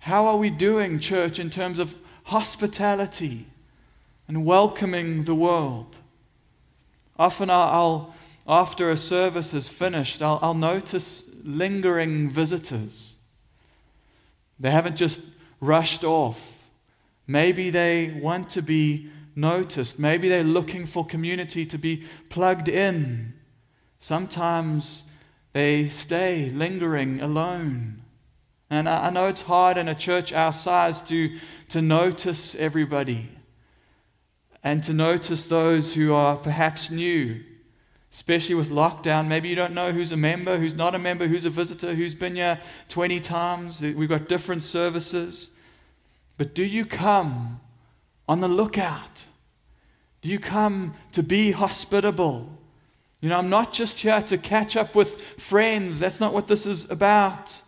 How 0.00 0.26
are 0.26 0.36
we 0.36 0.50
doing, 0.50 0.98
church, 0.98 1.38
in 1.38 1.48
terms 1.48 1.78
of 1.78 1.94
hospitality 2.24 3.46
and 4.26 4.44
welcoming 4.44 5.24
the 5.24 5.34
world? 5.34 5.98
Often 7.18 7.50
I'll, 7.50 8.14
after 8.48 8.90
a 8.90 8.96
service 8.96 9.54
is 9.54 9.68
finished, 9.68 10.22
I'll, 10.22 10.40
I'll 10.42 10.54
notice 10.54 11.22
lingering 11.44 12.30
visitors. 12.30 13.14
They 14.58 14.70
haven't 14.70 14.96
just 14.96 15.20
rushed 15.60 16.02
off. 16.02 16.54
Maybe 17.26 17.70
they 17.70 18.18
want 18.20 18.50
to 18.50 18.62
be 18.62 19.10
noticed. 19.36 20.00
Maybe 20.00 20.28
they're 20.28 20.42
looking 20.42 20.84
for 20.84 21.06
community 21.06 21.64
to 21.66 21.78
be 21.78 22.06
plugged 22.28 22.68
in. 22.68 23.34
Sometimes 24.00 25.04
they 25.52 25.88
stay 25.88 26.50
lingering 26.50 27.20
alone. 27.20 28.02
And 28.68 28.88
I, 28.88 29.06
I 29.06 29.10
know 29.10 29.26
it's 29.26 29.42
hard 29.42 29.76
in 29.76 29.88
a 29.88 29.94
church 29.94 30.32
our 30.32 30.52
size 30.52 31.02
to, 31.02 31.36
to 31.70 31.82
notice 31.82 32.54
everybody 32.54 33.30
and 34.62 34.82
to 34.84 34.92
notice 34.92 35.46
those 35.46 35.94
who 35.94 36.12
are 36.12 36.36
perhaps 36.36 36.90
new 36.90 37.40
especially 38.12 38.54
with 38.54 38.70
lockdown. 38.70 39.28
Maybe 39.28 39.48
you 39.48 39.54
don't 39.54 39.74
know 39.74 39.92
who's 39.92 40.12
a 40.12 40.16
member, 40.16 40.58
who's 40.58 40.74
not 40.74 40.94
a 40.94 40.98
member, 40.98 41.28
who's 41.28 41.44
a 41.44 41.50
visitor, 41.50 41.94
who's 41.94 42.14
been 42.14 42.34
here 42.34 42.60
20 42.88 43.20
times. 43.20 43.82
We've 43.82 44.08
got 44.08 44.28
different 44.28 44.64
services. 44.64 45.50
But 46.36 46.54
do 46.54 46.64
you 46.64 46.84
come 46.84 47.60
on 48.28 48.40
the 48.40 48.48
lookout? 48.48 49.26
Do 50.22 50.28
you 50.28 50.38
come 50.38 50.94
to 51.12 51.22
be 51.22 51.52
hospitable? 51.52 52.58
You 53.20 53.28
know, 53.28 53.38
I'm 53.38 53.50
not 53.50 53.72
just 53.72 53.98
here 54.00 54.22
to 54.22 54.38
catch 54.38 54.76
up 54.76 54.94
with 54.94 55.20
friends. 55.38 55.98
That's 55.98 56.20
not 56.20 56.32
what 56.32 56.48
this 56.48 56.64
is 56.66 56.90
about. 56.90 57.60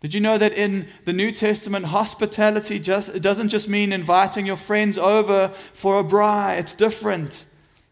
Did 0.00 0.12
you 0.12 0.20
know 0.20 0.38
that 0.38 0.52
in 0.52 0.88
the 1.04 1.12
New 1.12 1.32
Testament, 1.32 1.86
hospitality 1.86 2.78
just, 2.78 3.20
doesn't 3.22 3.48
just 3.48 3.68
mean 3.68 3.92
inviting 3.92 4.44
your 4.46 4.56
friends 4.56 4.98
over 4.98 5.52
for 5.72 6.00
a 6.00 6.04
braai, 6.04 6.58
it's 6.58 6.74
different. 6.74 7.44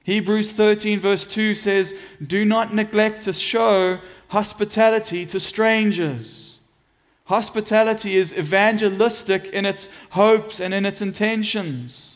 Hebrews 0.02 0.52
13, 0.52 1.00
verse 1.00 1.26
2 1.26 1.54
says, 1.54 1.94
Do 2.24 2.44
not 2.44 2.74
neglect 2.74 3.22
to 3.24 3.32
show 3.32 4.00
hospitality 4.28 5.24
to 5.26 5.40
strangers. 5.40 6.60
Hospitality 7.24 8.16
is 8.16 8.34
evangelistic 8.34 9.46
in 9.46 9.64
its 9.64 9.88
hopes 10.10 10.60
and 10.60 10.74
in 10.74 10.84
its 10.84 11.00
intentions. 11.00 12.13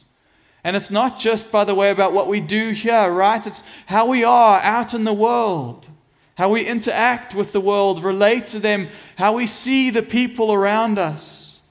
And 0.68 0.76
it's 0.76 0.90
not 0.90 1.18
just, 1.18 1.50
by 1.50 1.64
the 1.64 1.74
way, 1.74 1.88
about 1.88 2.12
what 2.12 2.28
we 2.28 2.40
do 2.40 2.72
here, 2.72 3.10
right? 3.10 3.46
It's 3.46 3.62
how 3.86 4.04
we 4.04 4.22
are 4.22 4.60
out 4.60 4.92
in 4.92 5.04
the 5.04 5.14
world, 5.14 5.88
how 6.34 6.50
we 6.50 6.66
interact 6.66 7.34
with 7.34 7.52
the 7.52 7.60
world, 7.60 8.04
relate 8.04 8.46
to 8.48 8.60
them, 8.60 8.88
how 9.16 9.32
we 9.32 9.46
see 9.46 9.88
the 9.88 10.02
people 10.02 10.52
around 10.52 10.98
us. 10.98 11.62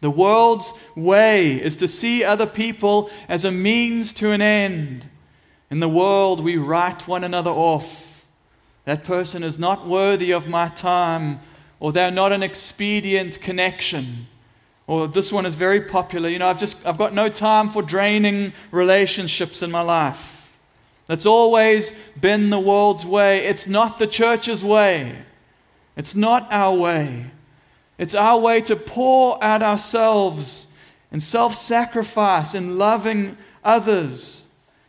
The 0.00 0.08
world's 0.08 0.72
way 0.96 1.62
is 1.62 1.76
to 1.76 1.86
see 1.86 2.24
other 2.24 2.46
people 2.46 3.10
as 3.28 3.44
a 3.44 3.52
means 3.52 4.14
to 4.14 4.30
an 4.30 4.40
end. 4.40 5.10
In 5.70 5.80
the 5.80 5.86
world, 5.86 6.42
we 6.42 6.56
write 6.56 7.06
one 7.06 7.22
another 7.22 7.50
off. 7.50 8.24
That 8.86 9.04
person 9.04 9.42
is 9.42 9.58
not 9.58 9.86
worthy 9.86 10.30
of 10.30 10.48
my 10.48 10.68
time, 10.68 11.38
or 11.80 11.92
they're 11.92 12.10
not 12.10 12.32
an 12.32 12.42
expedient 12.42 13.42
connection. 13.42 14.28
Or 14.86 15.08
this 15.08 15.32
one 15.32 15.46
is 15.46 15.54
very 15.54 15.80
popular. 15.80 16.28
You 16.28 16.38
know, 16.38 16.48
I've 16.48 16.58
just 16.58 16.76
I've 16.84 16.98
got 16.98 17.14
no 17.14 17.28
time 17.28 17.70
for 17.70 17.82
draining 17.82 18.52
relationships 18.70 19.62
in 19.62 19.70
my 19.70 19.80
life. 19.80 20.50
That's 21.06 21.26
always 21.26 21.92
been 22.20 22.50
the 22.50 22.60
world's 22.60 23.04
way. 23.04 23.46
It's 23.46 23.66
not 23.66 23.98
the 23.98 24.06
church's 24.06 24.64
way. 24.64 25.16
It's 25.96 26.14
not 26.14 26.48
our 26.50 26.74
way. 26.74 27.26
It's 27.98 28.14
our 28.14 28.38
way 28.38 28.60
to 28.62 28.76
pour 28.76 29.42
out 29.42 29.62
ourselves 29.62 30.66
in 31.12 31.20
self 31.20 31.54
sacrifice 31.54 32.54
in 32.54 32.78
loving 32.78 33.36
others. 33.62 34.44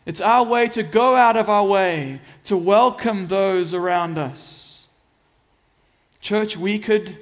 It's 0.05 0.21
our 0.21 0.43
way 0.43 0.67
to 0.69 0.83
go 0.83 1.15
out 1.15 1.37
of 1.37 1.49
our 1.49 1.65
way 1.65 2.21
to 2.43 2.57
welcome 2.57 3.27
those 3.27 3.73
around 3.73 4.17
us. 4.17 4.87
Church, 6.21 6.57
we 6.57 6.79
could 6.79 7.17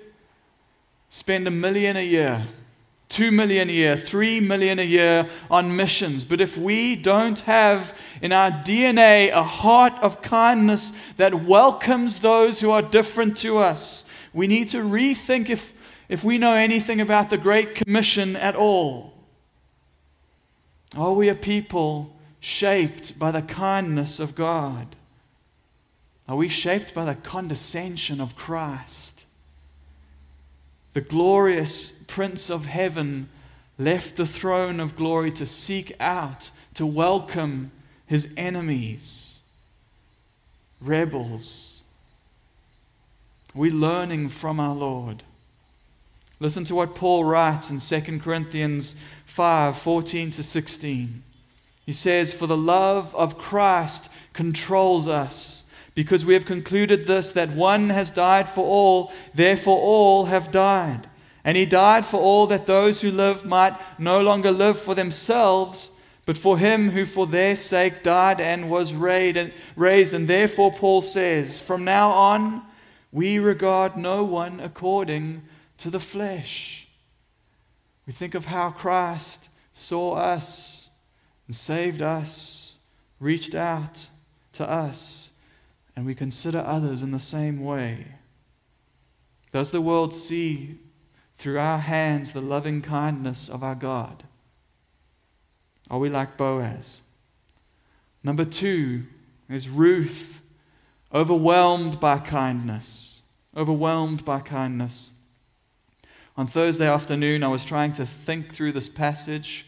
spend 1.09 1.47
a 1.47 1.51
million 1.51 1.95
a 1.97 2.05
year, 2.05 2.47
two 3.13 3.31
million 3.31 3.69
a 3.69 3.71
year, 3.71 3.95
three 3.95 4.39
million 4.39 4.79
a 4.79 4.83
year 4.83 5.29
on 5.49 5.75
missions. 5.75 6.25
But 6.25 6.41
if 6.41 6.57
we 6.57 6.95
don't 6.95 7.39
have 7.41 7.95
in 8.21 8.33
our 8.33 8.49
DNA 8.49 9.31
a 9.31 9.43
heart 9.43 9.93
of 10.01 10.23
kindness 10.23 10.93
that 11.17 11.45
welcomes 11.45 12.19
those 12.19 12.59
who 12.59 12.71
are 12.71 12.81
different 12.81 13.37
to 13.37 13.59
us, 13.59 14.03
we 14.33 14.47
need 14.47 14.67
to 14.69 14.77
rethink 14.77 15.49
if, 15.49 15.71
if 16.09 16.23
we 16.23 16.39
know 16.39 16.55
anything 16.55 16.99
about 16.99 17.29
the 17.29 17.37
Great 17.37 17.75
Commission 17.75 18.35
at 18.35 18.55
all. 18.55 19.13
Are 20.95 21.13
we 21.13 21.29
a 21.29 21.35
people 21.35 22.15
shaped 22.39 23.17
by 23.19 23.29
the 23.29 23.43
kindness 23.43 24.19
of 24.19 24.33
God? 24.33 24.95
Are 26.27 26.35
we 26.35 26.49
shaped 26.49 26.95
by 26.95 27.05
the 27.05 27.15
condescension 27.15 28.19
of 28.19 28.35
Christ? 28.35 29.12
The 30.93 31.01
glorious 31.01 31.91
Prince 32.07 32.49
of 32.49 32.65
Heaven 32.65 33.29
left 33.77 34.15
the 34.15 34.27
throne 34.27 34.79
of 34.79 34.95
glory 34.95 35.31
to 35.31 35.45
seek 35.45 35.95
out, 35.99 36.51
to 36.75 36.85
welcome 36.85 37.71
his 38.05 38.27
enemies, 38.37 39.39
rebels. 40.79 41.81
We're 43.55 43.73
learning 43.73 44.29
from 44.29 44.59
our 44.59 44.75
Lord? 44.75 45.23
Listen 46.39 46.63
to 46.65 46.75
what 46.75 46.95
Paul 46.95 47.23
writes 47.23 47.69
in 47.69 47.79
2 47.79 48.19
Corinthians 48.19 48.95
5 49.25 49.77
14 49.77 50.31
to 50.31 50.43
16. 50.43 51.23
He 51.85 51.93
says, 51.93 52.33
For 52.33 52.47
the 52.47 52.57
love 52.57 53.13
of 53.15 53.37
Christ 53.37 54.09
controls 54.33 55.07
us, 55.07 55.62
because 55.95 56.25
we 56.25 56.33
have 56.33 56.45
concluded 56.45 57.05
this 57.05 57.31
that 57.31 57.51
one 57.51 57.89
has 57.89 58.09
died 58.09 58.49
for 58.49 58.65
all, 58.65 59.11
therefore 59.33 59.77
all 59.77 60.25
have 60.25 60.51
died. 60.51 61.07
And 61.43 61.57
he 61.57 61.65
died 61.65 62.05
for 62.05 62.19
all 62.19 62.47
that 62.47 62.67
those 62.67 63.01
who 63.01 63.11
live 63.11 63.43
might 63.45 63.77
no 63.99 64.21
longer 64.21 64.51
live 64.51 64.79
for 64.79 64.95
themselves, 64.95 65.91
but 66.25 66.37
for 66.37 66.57
him 66.57 66.91
who 66.91 67.03
for 67.03 67.27
their 67.27 67.55
sake 67.55 68.01
died 68.01 68.39
and 68.39 68.69
was 68.69 68.93
raised. 68.93 70.13
And 70.13 70.27
therefore, 70.27 70.71
Paul 70.71 71.01
says, 71.01 71.59
From 71.59 71.83
now 71.83 72.11
on, 72.11 72.61
we 73.11 73.39
regard 73.39 73.97
no 73.97 74.23
one 74.23 74.59
according 74.61 75.43
to 75.79 75.89
the 75.89 75.99
flesh. 75.99 76.87
We 78.07 78.13
think 78.13 78.35
of 78.35 78.45
how 78.45 78.71
Christ 78.71 79.49
saw 79.73 80.13
us 80.13 80.89
and 81.47 81.55
saved 81.55 82.01
us, 82.01 82.77
reached 83.19 83.53
out 83.53 84.07
to 84.53 84.69
us, 84.69 85.22
and 85.95 86.05
we 86.05 86.15
consider 86.15 86.59
others 86.59 87.03
in 87.03 87.11
the 87.11 87.19
same 87.19 87.63
way. 87.63 88.07
Does 89.51 89.71
the 89.71 89.81
world 89.81 90.15
see 90.15 90.79
through 91.37 91.59
our 91.59 91.79
hands 91.79 92.31
the 92.31 92.41
loving 92.41 92.81
kindness 92.81 93.47
of 93.47 93.63
our 93.63 93.75
God? 93.75 94.23
Are 95.89 95.99
we 95.99 96.09
like 96.09 96.37
Boaz? 96.37 97.01
Number 98.23 98.45
two 98.45 99.03
is 99.49 99.69
Ruth, 99.69 100.39
overwhelmed 101.13 101.99
by 101.99 102.19
kindness. 102.19 103.21
Overwhelmed 103.55 104.25
by 104.25 104.39
kindness. 104.39 105.11
On 106.35 106.47
Thursday 106.47 106.87
afternoon, 106.87 107.43
I 107.43 107.49
was 107.49 107.63
trying 107.63 107.93
to 107.93 108.05
think 108.07 108.55
through 108.55 108.71
this 108.71 108.89
passage, 108.89 109.67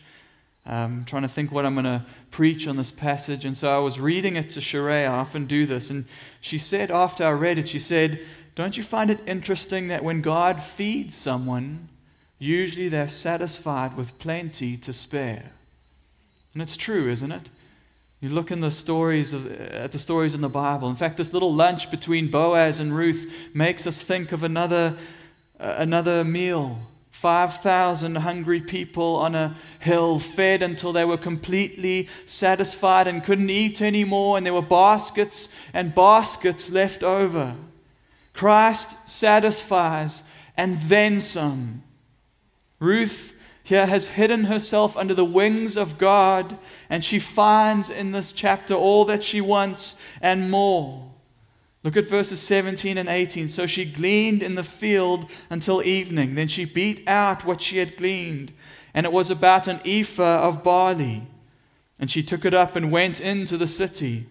um, 0.66 1.04
trying 1.06 1.22
to 1.22 1.28
think 1.28 1.52
what 1.52 1.66
I'm 1.66 1.76
going 1.76 1.86
to 1.86 2.06
preach 2.32 2.68
on 2.68 2.78
this 2.78 2.92
passage. 2.92 3.46
And 3.46 3.56
so 3.56 3.74
I 3.74 3.80
was 3.80 4.00
reading 4.00 4.36
it 4.36 4.50
to 4.52 4.60
Sheree. 4.60 5.04
I 5.04 5.08
often 5.08 5.46
do 5.46 5.66
this. 5.66 5.90
And 5.90 6.06
she 6.42 6.58
said, 6.58 6.92
after 6.92 7.24
I 7.26 7.32
read 7.32 7.58
it, 7.58 7.68
she 7.68 7.80
said, 7.80 8.20
Don't 8.56 8.78
you 8.78 8.84
find 8.84 9.10
it 9.10 9.20
interesting 9.28 9.88
that 9.88 10.04
when 10.04 10.22
God 10.22 10.62
feeds 10.62 11.16
someone, 11.16 11.90
usually 12.40 12.90
they're 12.90 13.10
satisfied 13.10 13.96
with 13.96 14.18
plenty 14.20 14.78
to 14.78 14.94
spare? 14.94 15.52
And 16.54 16.62
it's 16.62 16.78
true, 16.78 17.10
isn't 17.10 17.32
it? 17.32 17.50
You 18.22 18.30
look 18.30 18.50
in 18.50 18.62
the 18.62 18.72
stories 18.72 19.34
of, 19.34 19.52
at 19.52 19.92
the 19.92 20.00
stories 20.00 20.34
in 20.34 20.42
the 20.42 20.50
Bible. 20.50 20.90
In 20.90 20.96
fact, 20.96 21.18
this 21.18 21.34
little 21.34 21.54
lunch 21.54 21.92
between 21.92 22.32
Boaz 22.32 22.80
and 22.80 22.96
Ruth 22.96 23.32
makes 23.54 23.86
us 23.86 24.02
think 24.02 24.32
of 24.32 24.42
another 24.42 24.98
another 25.60 26.24
meal. 26.24 26.80
5,000 27.26 28.18
hungry 28.18 28.62
people 28.62 29.16
on 29.16 29.34
a 29.34 29.56
hill 29.80 30.20
fed 30.20 30.62
until 30.62 30.94
they 30.94 31.04
were 31.04 31.18
completely 31.18 32.08
satisfied 32.28 33.08
and 33.08 33.24
couldn't 33.24 33.50
eat 33.50 33.82
anymore, 33.82 34.38
and 34.38 34.46
there 34.46 34.54
were 34.54 34.62
baskets 34.62 35.50
and 35.74 35.96
baskets 35.96 36.70
left 36.70 37.04
over. 37.04 37.56
Christ 38.34 38.96
satisfies 39.10 40.22
and 40.56 40.80
then 40.82 41.20
some. 41.20 41.82
Ruth 42.80 43.34
here 43.64 43.88
has 43.88 44.10
hidden 44.10 44.44
herself 44.44 44.96
under 44.96 45.16
the 45.16 45.26
wings 45.26 45.76
of 45.76 45.98
God, 45.98 46.60
and 46.92 47.04
she 47.04 47.18
finds 47.18 47.90
in 47.90 48.12
this 48.12 48.32
chapter 48.32 48.76
all 48.76 49.04
that 49.06 49.24
she 49.24 49.42
wants 49.42 49.96
and 50.22 50.52
more. 50.52 51.12
Look 51.86 51.96
at 51.96 52.10
verses 52.10 52.42
17 52.42 52.98
and 52.98 53.08
18. 53.08 53.48
So 53.48 53.68
she 53.68 53.86
gleaned 53.86 54.42
in 54.42 54.56
the 54.56 54.64
field 54.64 55.30
until 55.52 55.84
evening. 55.84 56.34
Then 56.34 56.48
she 56.48 56.66
beat 56.66 57.08
out 57.08 57.46
what 57.46 57.62
she 57.62 57.78
had 57.78 57.96
gleaned, 57.96 58.52
and 58.96 59.06
it 59.06 59.12
was 59.12 59.30
about 59.30 59.68
an 59.68 59.82
ephah 59.86 60.40
of 60.40 60.64
barley. 60.64 61.28
And 62.00 62.10
she 62.10 62.24
took 62.24 62.44
it 62.44 62.56
up 62.56 62.76
and 62.76 62.92
went 62.92 63.22
into 63.22 63.56
the 63.56 63.68
city. 63.68 64.26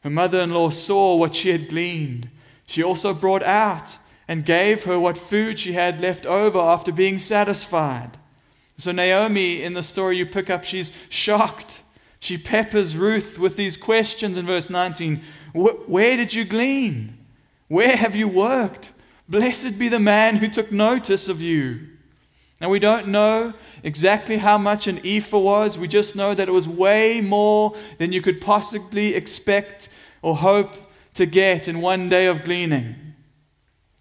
Her 0.00 0.10
mother 0.10 0.40
in 0.40 0.50
law 0.50 0.70
saw 0.70 1.14
what 1.14 1.36
she 1.36 1.50
had 1.50 1.68
gleaned. 1.68 2.28
She 2.66 2.82
also 2.82 3.14
brought 3.14 3.44
out 3.44 3.98
and 4.26 4.44
gave 4.44 4.82
her 4.82 4.98
what 4.98 5.16
food 5.16 5.60
she 5.60 5.74
had 5.74 6.00
left 6.00 6.26
over 6.26 6.58
after 6.58 6.90
being 6.90 7.20
satisfied. 7.20 8.18
So, 8.76 8.90
Naomi 8.90 9.62
in 9.62 9.74
the 9.74 9.84
story 9.84 10.18
you 10.18 10.26
pick 10.26 10.50
up, 10.50 10.64
she's 10.64 10.90
shocked. 11.08 11.80
She 12.18 12.38
peppers 12.38 12.96
Ruth 12.96 13.38
with 13.38 13.56
these 13.56 13.76
questions 13.76 14.36
in 14.36 14.46
verse 14.46 14.68
19 14.68 15.22
where 15.52 16.16
did 16.16 16.34
you 16.34 16.44
glean? 16.44 17.18
Where 17.68 17.96
have 17.96 18.16
you 18.16 18.28
worked? 18.28 18.90
Blessed 19.28 19.78
be 19.78 19.88
the 19.88 19.98
man 19.98 20.36
who 20.36 20.48
took 20.48 20.70
notice 20.72 21.28
of 21.28 21.40
you. 21.40 21.88
Now, 22.60 22.70
we 22.70 22.78
don't 22.78 23.08
know 23.08 23.54
exactly 23.82 24.36
how 24.36 24.56
much 24.56 24.86
an 24.86 25.04
ephah 25.04 25.38
was. 25.38 25.76
We 25.76 25.88
just 25.88 26.14
know 26.14 26.32
that 26.34 26.48
it 26.48 26.52
was 26.52 26.68
way 26.68 27.20
more 27.20 27.74
than 27.98 28.12
you 28.12 28.22
could 28.22 28.40
possibly 28.40 29.14
expect 29.14 29.88
or 30.22 30.36
hope 30.36 30.74
to 31.14 31.26
get 31.26 31.66
in 31.66 31.80
one 31.80 32.08
day 32.08 32.26
of 32.26 32.44
gleaning. 32.44 33.14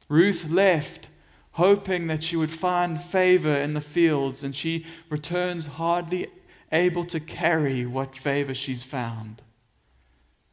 Ruth 0.09 0.45
left, 0.47 1.09
hoping 1.53 2.07
that 2.07 2.23
she 2.23 2.35
would 2.35 2.53
find 2.53 3.01
favor 3.01 3.55
in 3.55 3.73
the 3.73 3.81
fields, 3.81 4.43
and 4.43 4.55
she 4.55 4.85
returns 5.09 5.65
hardly 5.65 6.27
able 6.71 7.05
to 7.05 7.19
carry 7.19 7.85
what 7.85 8.15
favor 8.15 8.53
she's 8.53 8.83
found. 8.83 9.41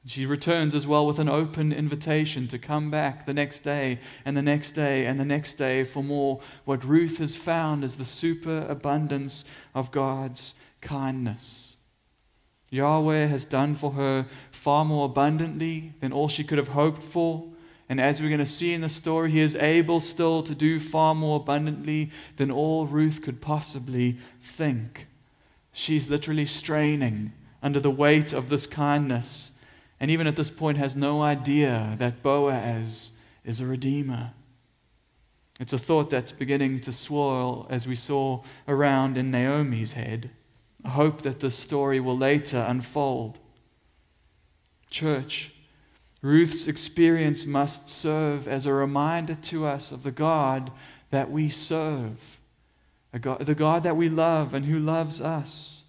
She 0.09 0.25
returns 0.25 0.75
as 0.75 0.87
well 0.87 1.07
with 1.07 1.18
an 1.18 1.29
open 1.29 1.71
invitation 1.71 2.49
to 2.49 2.59
come 2.59 2.90
back 2.90 3.27
the 3.27 3.35
next 3.35 3.61
day 3.61 4.01
and 4.25 4.35
the 4.35 4.42
next 4.42 4.73
day 4.73 5.05
and 5.05 5.21
the 5.21 5.25
next 5.27 5.59
day 5.59 5.85
for 5.85 6.03
more. 6.03 6.40
What 6.64 6.83
Ruth 6.83 7.18
has 7.18 7.37
found 7.37 7.85
is 7.85 7.97
the 7.97 8.07
superabundance 8.07 9.44
of 9.75 9.92
God's 9.92 10.55
kindness. 10.81 11.77
Yahweh 12.71 13.27
has 13.27 13.44
done 13.44 13.75
for 13.75 13.92
her 13.92 14.27
far 14.51 14.83
more 14.83 15.05
abundantly 15.05 15.92
than 16.01 16.14
all 16.14 16.29
she 16.29 16.42
could 16.42 16.57
have 16.57 16.68
hoped 16.68 17.03
for. 17.03 17.47
And 17.87 18.01
as 18.01 18.23
we're 18.23 18.29
going 18.29 18.38
to 18.38 18.47
see 18.47 18.73
in 18.73 18.81
the 18.81 18.88
story, 18.88 19.33
he 19.33 19.40
is 19.40 19.57
able 19.57 20.01
still 20.01 20.42
to 20.42 20.55
do 20.55 20.81
far 20.81 21.14
more 21.14 21.37
abundantly 21.37 22.11
than 22.38 22.51
all 22.51 22.87
Ruth 22.87 23.21
could 23.21 23.42
possibly 23.42 24.16
think. 24.42 25.07
She's 25.71 26.09
literally 26.09 26.47
straining 26.47 27.33
under 27.62 27.79
the 27.79 27.90
weight 27.90 28.33
of 28.33 28.49
this 28.49 28.66
kindness 28.66 29.53
and 30.00 30.11
even 30.11 30.26
at 30.26 30.37
this 30.37 30.50
point 30.50 30.78
has 30.78 30.94
no 30.94 31.22
idea 31.22 31.96
that 31.98 32.22
Boaz 32.22 33.12
is 33.44 33.61
a 33.61 33.66
redeemer. 33.66 34.32
It's 35.58 35.72
a 35.72 35.78
thought 35.78 36.11
that's 36.11 36.30
beginning 36.30 36.80
to 36.82 36.92
swirl 36.92 37.66
as 37.68 37.87
we 37.87 37.96
saw 37.96 38.42
around 38.68 39.18
in 39.18 39.30
Naomi's 39.30 39.92
head. 39.92 40.30
A 40.84 40.90
hope 40.90 41.22
that 41.22 41.40
this 41.40 41.56
story 41.56 41.98
will 41.98 42.16
later 42.16 42.64
unfold. 42.68 43.40
Church, 44.88 45.52
Ruth's 46.22 46.68
experience 46.68 47.44
must 47.44 47.88
serve 47.88 48.46
as 48.46 48.66
a 48.66 48.72
reminder 48.72 49.34
to 49.34 49.66
us 49.66 49.90
of 49.90 50.04
the 50.04 50.12
God 50.12 50.70
that 51.11 51.30
we 51.30 51.50
serve. 51.50 52.38
God, 53.20 53.46
the 53.46 53.54
God 53.54 53.82
that 53.82 53.96
we 53.96 54.08
love 54.08 54.54
and 54.54 54.66
who 54.66 54.78
loves 54.78 55.20
us. 55.20 55.84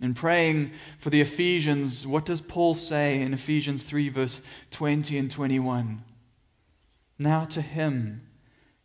In 0.00 0.14
praying 0.14 0.72
for 0.98 1.10
the 1.10 1.20
Ephesians, 1.20 2.06
what 2.06 2.24
does 2.24 2.40
Paul 2.40 2.74
say 2.74 3.20
in 3.20 3.34
Ephesians 3.34 3.82
3, 3.82 4.08
verse 4.08 4.40
20 4.70 5.18
and 5.18 5.30
21? 5.30 6.02
Now 7.18 7.44
to 7.44 7.60
him 7.60 8.22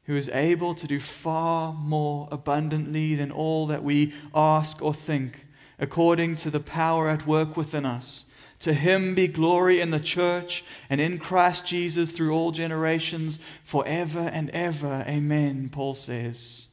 who 0.06 0.16
is 0.16 0.30
able 0.30 0.76
to 0.76 0.88
do 0.88 1.00
far 1.00 1.74
more 1.74 2.28
abundantly 2.32 3.16
than 3.16 3.32
all 3.32 3.66
that 3.68 3.84
we 3.84 4.14
ask 4.36 4.82
or 4.82 4.94
think, 4.94 5.48
according 5.80 6.36
to 6.36 6.52
the 6.52 6.60
power 6.60 7.10
at 7.10 7.26
work 7.26 7.58
within 7.58 7.86
us. 7.86 8.26
To 8.60 8.74
him 8.74 9.16
be 9.16 9.28
glory 9.28 9.82
in 9.82 9.92
the 9.92 10.00
church 10.00 10.64
and 10.90 11.02
in 11.02 11.18
Christ 11.18 11.66
Jesus 11.66 12.12
through 12.12 12.34
all 12.34 12.52
generations, 12.52 13.40
forever 13.64 14.20
and 14.20 14.50
ever. 14.52 15.04
Amen, 15.08 15.70
Paul 15.72 15.94
says. 15.94 16.68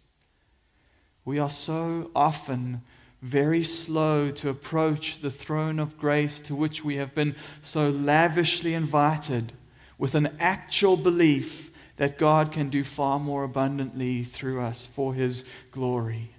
We 1.25 1.39
are 1.39 1.51
so 1.51 2.11
often 2.15 2.83
very 3.23 3.63
slow 3.63 4.33
to 4.33 4.49
approach 4.49 5.21
the 5.21 5.31
throne 5.31 5.79
of 5.79 5.97
grace 5.97 6.41
to 6.41 6.57
which 6.57 6.85
we 6.85 6.97
have 6.97 7.15
been 7.15 7.37
so 7.63 7.89
lavishly 7.89 8.75
invited 8.75 9.53
with 9.97 10.17
an 10.17 10.37
actual 10.41 10.97
belief 10.97 11.71
that 11.97 12.19
God 12.19 12.51
can 12.51 12.69
do 12.69 12.83
far 12.83 13.21
more 13.21 13.45
abundantly 13.45 14.25
through 14.25 14.61
us 14.61 14.87
for 14.87 15.15
his 15.15 15.45
glory. 15.71 16.35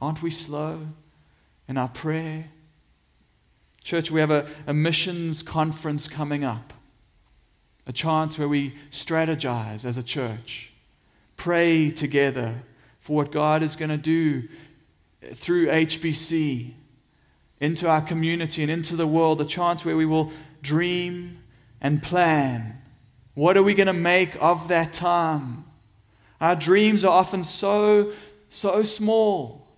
Aren't 0.00 0.22
we 0.22 0.32
slow 0.32 0.88
in 1.68 1.76
our 1.76 1.88
prayer? 1.88 2.46
Church, 3.84 4.10
we 4.10 4.18
have 4.18 4.30
a, 4.32 4.48
a 4.66 4.74
missions 4.74 5.40
conference 5.42 6.08
coming 6.08 6.42
up, 6.42 6.72
a 7.86 7.92
chance 7.92 8.36
where 8.36 8.48
we 8.48 8.74
strategize 8.90 9.84
as 9.84 9.96
a 9.96 10.02
church, 10.02 10.72
pray 11.36 11.92
together 11.92 12.62
for 13.00 13.16
what 13.16 13.30
God 13.30 13.62
is 13.62 13.76
going 13.76 13.90
to 13.90 13.96
do 13.96 14.48
through 15.34 15.66
HBC 15.66 16.72
into 17.60 17.88
our 17.88 18.02
community 18.02 18.62
and 18.62 18.70
into 18.70 18.96
the 18.96 19.06
world, 19.06 19.40
a 19.40 19.44
chance 19.44 19.84
where 19.84 19.96
we 19.96 20.06
will 20.06 20.32
dream 20.62 21.38
and 21.80 22.02
plan. 22.02 22.78
What 23.34 23.56
are 23.56 23.62
we 23.62 23.74
going 23.74 23.86
to 23.86 23.92
make 23.92 24.36
of 24.40 24.68
that 24.68 24.92
time? 24.92 25.64
Our 26.40 26.56
dreams 26.56 27.04
are 27.04 27.12
often 27.12 27.44
so, 27.44 28.12
so 28.48 28.82
small. 28.82 29.68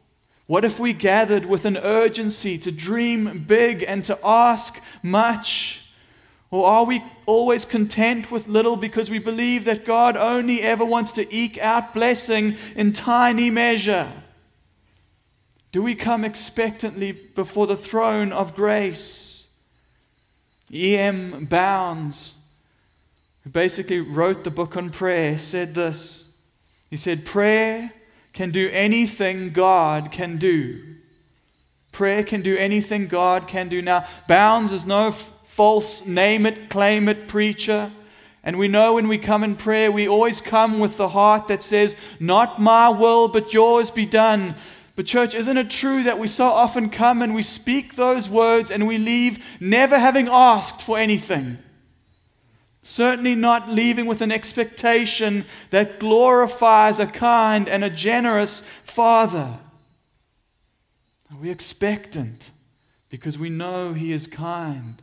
What 0.47 0.65
if 0.65 0.79
we 0.79 0.93
gathered 0.93 1.47
with 1.47 1.65
an 1.65 1.77
urgency 1.77 2.59
to 2.59 2.73
dream 2.73 3.45
big 3.47 3.85
and 3.87 4.05
to 4.07 4.19
ask 4.25 4.81
much? 5.03 5.83
Or 6.51 6.67
are 6.67 6.85
we 6.85 7.03
always 7.27 7.65
content 7.65 8.31
with 8.31 8.47
little 8.47 8.77
because 8.77 9.11
we 9.11 9.19
believe 9.19 9.65
that 9.65 9.85
God 9.85 10.17
only 10.17 10.63
ever 10.63 10.85
wants 10.85 11.13
to 11.13 11.35
eke 11.35 11.59
out 11.59 11.93
blessing 11.93 12.57
in 12.75 12.93
tiny 12.93 13.51
measure? 13.51 14.11
Do 15.75 15.83
we 15.83 15.97
come 15.97 16.25
expectantly 16.25 17.11
before 17.11 17.67
the 17.67 17.77
throne 17.77 18.31
of 18.31 18.55
grace? 18.55 19.49
E.M. 20.73 21.47
Bounds, 21.47 22.37
who 23.43 23.51
basically 23.51 23.99
wrote 23.99 24.45
the 24.45 24.53
book 24.53 24.77
on 24.77 24.91
prayer, 24.91 25.37
said 25.37 25.75
this. 25.75 26.27
He 26.91 26.97
said, 26.97 27.27
Prayer 27.27 27.93
can 28.33 28.53
do 28.53 28.71
anything 28.71 29.51
God 29.51 30.13
can 30.13 30.37
do. 30.37 30.95
Prayer 31.91 32.23
can 32.23 32.41
do 32.41 32.57
anything 32.57 33.09
God 33.09 33.49
can 33.49 33.69
do. 33.69 33.83
Now, 33.83 34.07
Bounds 34.29 34.71
is 34.71 34.87
no 34.87 35.09
f- 35.09 35.33
false 35.45 36.07
name 36.07 36.47
it, 36.47 36.71
claim 36.71 37.09
it 37.09 37.27
preacher. 37.27 37.91
And 38.45 38.61
we 38.61 38.69
know 38.69 38.95
when 38.95 39.09
we 39.09 39.19
come 39.19 39.43
in 39.43 39.57
prayer, 39.57 39.91
we 39.91 40.07
always 40.07 40.41
come 40.41 40.79
with 40.79 40.99
the 40.99 41.09
heart 41.09 41.49
that 41.49 41.65
says, 41.65 41.97
Not 42.21 42.61
my 42.61 42.89
will, 42.91 43.27
but 43.27 43.53
yours 43.53 43.91
be 43.91 44.07
done. 44.07 44.55
But, 44.97 45.07
church, 45.07 45.35
isn't 45.35 45.59
it 45.59 45.71
true 45.71 46.05
that 46.05 46.19
we 46.19 46.29
so 46.29 46.49
often 46.49 46.89
come 46.89 47.21
and 47.21 47.35
we 47.35 47.43
speak 47.43 47.97
those 47.97 48.31
words 48.31 48.71
and 48.71 48.87
we 48.87 48.97
leave 48.97 49.45
never 49.59 49.99
having 49.99 50.29
asked 50.29 50.81
for 50.81 50.99
anything? 50.99 51.59
Certainly 52.83 53.35
not 53.35 53.69
leaving 53.69 54.07
with 54.07 54.21
an 54.21 54.31
expectation 54.31 55.47
that 55.71 55.99
glorifies 55.99 57.01
a 57.01 57.07
kind 57.07 57.69
and 57.69 57.83
a 57.83 57.91
generous 57.91 58.63
Father. 58.85 59.59
Are 61.31 61.39
we 61.41 61.51
expectant 61.51 62.53
because 63.09 63.37
we 63.37 63.51
know 63.51 63.95
He 63.95 64.13
is 64.13 64.29
kind 64.29 65.03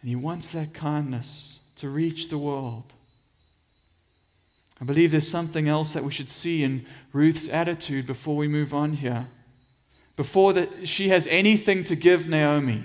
and 0.00 0.08
He 0.08 0.16
wants 0.16 0.52
that 0.52 0.72
kindness 0.72 1.60
to 1.76 1.90
reach 1.90 2.30
the 2.30 2.38
world? 2.38 2.94
I 4.80 4.84
believe 4.84 5.10
there's 5.10 5.28
something 5.28 5.68
else 5.68 5.92
that 5.92 6.04
we 6.04 6.12
should 6.12 6.30
see 6.30 6.62
in 6.62 6.86
Ruth's 7.12 7.48
attitude 7.48 8.06
before 8.06 8.36
we 8.36 8.48
move 8.48 8.74
on 8.74 8.94
here. 8.94 9.28
Before 10.16 10.52
that 10.52 10.88
she 10.88 11.08
has 11.08 11.26
anything 11.28 11.84
to 11.84 11.96
give 11.96 12.28
Naomi, 12.28 12.84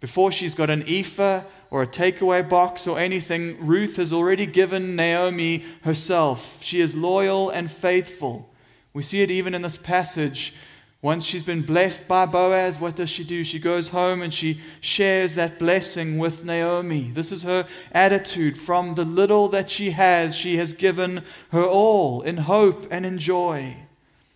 before 0.00 0.30
she's 0.30 0.54
got 0.54 0.70
an 0.70 0.84
ephah 0.88 1.42
or 1.70 1.82
a 1.82 1.86
takeaway 1.86 2.48
box 2.48 2.86
or 2.86 2.98
anything, 2.98 3.56
Ruth 3.64 3.96
has 3.96 4.12
already 4.12 4.46
given 4.46 4.96
Naomi 4.96 5.64
herself. 5.82 6.56
She 6.60 6.80
is 6.80 6.96
loyal 6.96 7.50
and 7.50 7.70
faithful. 7.70 8.52
We 8.92 9.02
see 9.02 9.22
it 9.22 9.30
even 9.30 9.54
in 9.54 9.62
this 9.62 9.76
passage 9.76 10.54
once 11.00 11.24
she's 11.24 11.44
been 11.44 11.62
blessed 11.62 12.08
by 12.08 12.26
Boaz, 12.26 12.80
what 12.80 12.96
does 12.96 13.08
she 13.08 13.22
do? 13.22 13.44
She 13.44 13.60
goes 13.60 13.88
home 13.88 14.20
and 14.20 14.34
she 14.34 14.60
shares 14.80 15.36
that 15.36 15.58
blessing 15.58 16.18
with 16.18 16.44
Naomi. 16.44 17.12
This 17.14 17.30
is 17.30 17.44
her 17.44 17.68
attitude. 17.92 18.58
From 18.58 18.96
the 18.96 19.04
little 19.04 19.48
that 19.50 19.70
she 19.70 19.92
has, 19.92 20.34
she 20.34 20.56
has 20.56 20.72
given 20.72 21.22
her 21.52 21.64
all 21.64 22.22
in 22.22 22.38
hope 22.38 22.88
and 22.90 23.06
in 23.06 23.18
joy. 23.18 23.76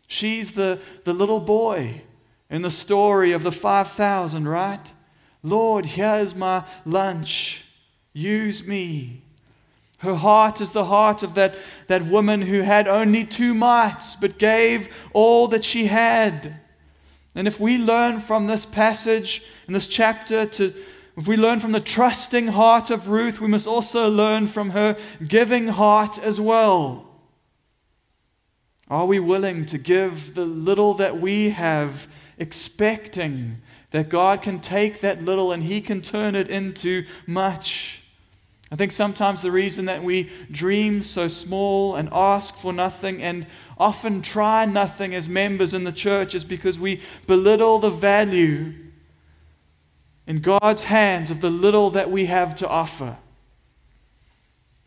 She's 0.07 0.53
the, 0.53 0.79
the 1.03 1.12
little 1.12 1.40
boy 1.40 2.03
in 2.48 2.62
the 2.62 2.70
story 2.70 3.33
of 3.33 3.42
the 3.42 3.51
5,000, 3.51 4.46
right? 4.46 4.92
Lord, 5.42 5.87
here's 5.87 6.35
my 6.37 6.64
lunch. 6.85 7.64
Use 8.12 8.64
me. 8.64 9.21
Her 10.02 10.16
heart 10.16 10.60
is 10.60 10.72
the 10.72 10.86
heart 10.86 11.22
of 11.22 11.34
that, 11.34 11.54
that 11.86 12.04
woman 12.04 12.42
who 12.42 12.62
had 12.62 12.88
only 12.88 13.24
two 13.24 13.54
mites 13.54 14.16
but 14.16 14.36
gave 14.36 14.88
all 15.12 15.46
that 15.48 15.64
she 15.64 15.86
had. 15.86 16.58
And 17.36 17.46
if 17.46 17.60
we 17.60 17.78
learn 17.78 18.18
from 18.18 18.48
this 18.48 18.66
passage 18.66 19.44
in 19.68 19.74
this 19.74 19.86
chapter 19.86 20.44
to 20.44 20.74
if 21.16 21.28
we 21.28 21.36
learn 21.36 21.60
from 21.60 21.72
the 21.72 21.80
trusting 21.80 22.48
heart 22.48 22.90
of 22.90 23.08
Ruth, 23.08 23.38
we 23.38 23.46
must 23.46 23.66
also 23.66 24.10
learn 24.10 24.48
from 24.48 24.70
her 24.70 24.96
giving 25.28 25.68
heart 25.68 26.18
as 26.18 26.40
well. 26.40 27.06
Are 28.88 29.06
we 29.06 29.20
willing 29.20 29.66
to 29.66 29.78
give 29.78 30.34
the 30.34 30.46
little 30.46 30.94
that 30.94 31.20
we 31.20 31.50
have, 31.50 32.08
expecting 32.38 33.58
that 33.90 34.08
God 34.08 34.40
can 34.42 34.58
take 34.58 35.00
that 35.00 35.22
little 35.22 35.52
and 35.52 35.62
He 35.62 35.80
can 35.80 36.00
turn 36.00 36.34
it 36.34 36.48
into 36.48 37.04
much? 37.26 38.01
I 38.72 38.74
think 38.74 38.90
sometimes 38.90 39.42
the 39.42 39.52
reason 39.52 39.85
that 39.85 40.02
we 40.02 40.30
dream 40.50 41.02
so 41.02 41.28
small 41.28 41.94
and 41.94 42.08
ask 42.11 42.56
for 42.56 42.72
nothing 42.72 43.22
and 43.22 43.46
often 43.76 44.22
try 44.22 44.64
nothing 44.64 45.14
as 45.14 45.28
members 45.28 45.74
in 45.74 45.85
the 45.85 45.92
church 45.92 46.35
is 46.35 46.42
because 46.42 46.78
we 46.78 47.02
belittle 47.26 47.80
the 47.80 47.90
value 47.90 48.72
in 50.26 50.40
God's 50.40 50.85
hands 50.85 51.30
of 51.30 51.42
the 51.42 51.50
little 51.50 51.90
that 51.90 52.11
we 52.11 52.24
have 52.26 52.54
to 52.56 52.68
offer. 52.68 53.18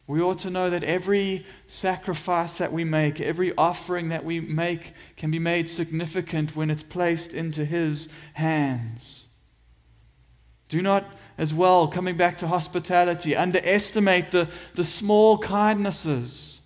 We 0.07 0.19
ought 0.19 0.39
to 0.39 0.49
know 0.49 0.71
that 0.71 0.83
every 0.83 1.45
sacrifice 1.67 2.57
that 2.57 2.73
we 2.73 2.83
make, 2.83 3.21
every 3.21 3.55
offering 3.55 4.09
that 4.09 4.25
we 4.25 4.39
make, 4.39 4.93
can 5.15 5.29
be 5.29 5.39
made 5.39 5.69
significant 5.69 6.55
when 6.55 6.71
it's 6.71 6.83
placed 6.83 7.35
into 7.35 7.65
His 7.65 8.09
hands. 8.33 9.27
Do 10.69 10.81
not 10.81 11.05
as 11.37 11.53
well, 11.53 11.87
coming 11.87 12.15
back 12.15 12.37
to 12.39 12.47
hospitality, 12.47 13.35
underestimate 13.35 14.31
the, 14.31 14.47
the 14.75 14.85
small 14.85 15.37
kindnesses. 15.37 16.61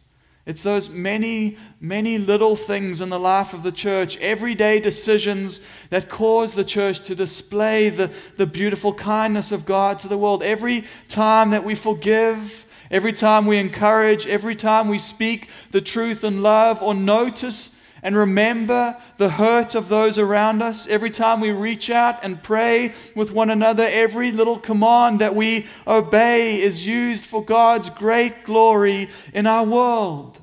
It's 0.45 0.63
those 0.63 0.89
many, 0.89 1.57
many 1.79 2.17
little 2.17 2.55
things 2.55 3.01
in 3.01 3.09
the 3.09 3.19
life 3.19 3.53
of 3.53 3.63
the 3.63 3.71
church, 3.71 4.17
everyday 4.17 4.79
decisions 4.79 5.61
that 5.89 6.09
cause 6.09 6.53
the 6.53 6.63
church 6.63 7.01
to 7.01 7.15
display 7.15 7.89
the, 7.89 8.11
the 8.37 8.47
beautiful 8.47 8.93
kindness 8.93 9.51
of 9.51 9.65
God 9.65 9.99
to 9.99 10.07
the 10.07 10.17
world. 10.17 10.41
Every 10.41 10.85
time 11.07 11.51
that 11.51 11.63
we 11.63 11.75
forgive, 11.75 12.65
every 12.89 13.13
time 13.13 13.45
we 13.45 13.57
encourage, 13.57 14.25
every 14.25 14.55
time 14.55 14.87
we 14.87 14.97
speak 14.97 15.49
the 15.71 15.81
truth 15.81 16.23
in 16.23 16.41
love 16.41 16.81
or 16.81 16.93
notice 16.93 17.71
and 18.01 18.15
remember 18.15 18.95
the 19.17 19.29
hurt 19.29 19.75
of 19.75 19.89
those 19.89 20.17
around 20.17 20.61
us 20.61 20.87
every 20.87 21.09
time 21.09 21.39
we 21.41 21.51
reach 21.51 21.89
out 21.89 22.19
and 22.23 22.43
pray 22.43 22.93
with 23.15 23.31
one 23.31 23.49
another. 23.49 23.85
Every 23.85 24.31
little 24.31 24.57
command 24.57 25.19
that 25.19 25.35
we 25.35 25.67
obey 25.87 26.61
is 26.61 26.85
used 26.85 27.25
for 27.25 27.43
God's 27.43 27.89
great 27.89 28.45
glory 28.45 29.09
in 29.33 29.47
our 29.47 29.65
world. 29.65 30.39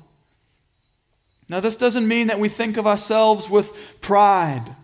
Now, 1.49 1.59
this 1.59 1.75
doesn't 1.75 2.07
mean 2.07 2.27
that 2.27 2.39
we 2.39 2.49
think 2.49 2.77
of 2.77 2.85
ourselves 2.85 3.49
with 3.49 3.71
pride, 4.01 4.75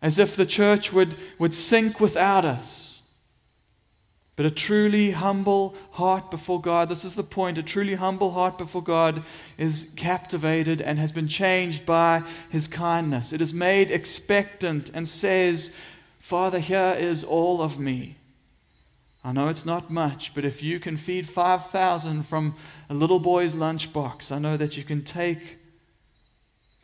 as 0.00 0.18
if 0.18 0.34
the 0.34 0.46
church 0.46 0.92
would, 0.92 1.16
would 1.38 1.54
sink 1.54 2.00
without 2.00 2.44
us. 2.44 2.95
But 4.36 4.44
a 4.44 4.50
truly 4.50 5.12
humble 5.12 5.74
heart 5.92 6.30
before 6.30 6.60
God, 6.60 6.90
this 6.90 7.06
is 7.06 7.14
the 7.14 7.24
point, 7.24 7.56
a 7.56 7.62
truly 7.62 7.94
humble 7.94 8.32
heart 8.32 8.58
before 8.58 8.82
God 8.82 9.22
is 9.56 9.88
captivated 9.96 10.82
and 10.82 10.98
has 10.98 11.10
been 11.10 11.26
changed 11.26 11.86
by 11.86 12.22
his 12.50 12.68
kindness. 12.68 13.32
It 13.32 13.40
is 13.40 13.54
made 13.54 13.90
expectant 13.90 14.90
and 14.92 15.08
says, 15.08 15.72
Father, 16.20 16.58
here 16.58 16.94
is 16.98 17.24
all 17.24 17.62
of 17.62 17.78
me. 17.78 18.16
I 19.24 19.32
know 19.32 19.48
it's 19.48 19.64
not 19.64 19.90
much, 19.90 20.34
but 20.34 20.44
if 20.44 20.62
you 20.62 20.78
can 20.80 20.98
feed 20.98 21.26
5,000 21.28 22.24
from 22.24 22.54
a 22.90 22.94
little 22.94 23.18
boy's 23.18 23.54
lunchbox, 23.54 24.30
I 24.30 24.38
know 24.38 24.58
that 24.58 24.76
you 24.76 24.84
can 24.84 25.02
take 25.02 25.58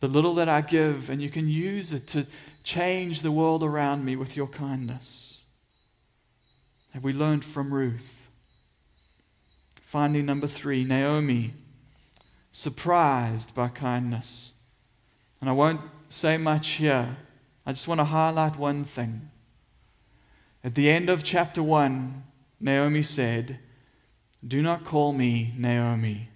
the 0.00 0.08
little 0.08 0.34
that 0.34 0.48
I 0.48 0.62
give 0.62 1.10
and 1.10 1.22
you 1.22 1.30
can 1.30 1.48
use 1.48 1.92
it 1.92 2.06
to 2.08 2.26
change 2.64 3.22
the 3.22 3.30
world 3.30 3.62
around 3.62 4.04
me 4.04 4.16
with 4.16 4.36
your 4.36 4.48
kindness. 4.48 5.32
Have 6.92 7.05
we 7.05 7.12
learned 7.12 7.44
from 7.44 7.72
Ruth? 7.72 8.02
Finally, 9.87 10.22
number 10.22 10.46
three, 10.46 10.85
Naomi, 10.85 11.55
surprised 12.50 13.55
by 13.55 13.68
kindness. 13.68 14.52
And 15.40 15.48
I 15.48 15.55
won't 15.55 15.81
say 16.09 16.37
much 16.37 16.68
here. 16.72 17.16
I 17.64 17.72
just 17.72 17.88
want 17.88 18.00
to 18.00 18.05
highlight 18.05 18.57
one 18.57 18.85
thing. 18.85 19.31
At 20.64 20.74
the 20.74 20.90
end 20.90 21.09
of 21.09 21.24
chapter 21.24 21.62
1, 21.62 22.22
Naomi 22.61 23.02
said, 23.02 23.59
Do 24.46 24.62
not 24.62 24.85
call 24.85 25.12
me 25.12 25.55
Naomi. 25.57 26.28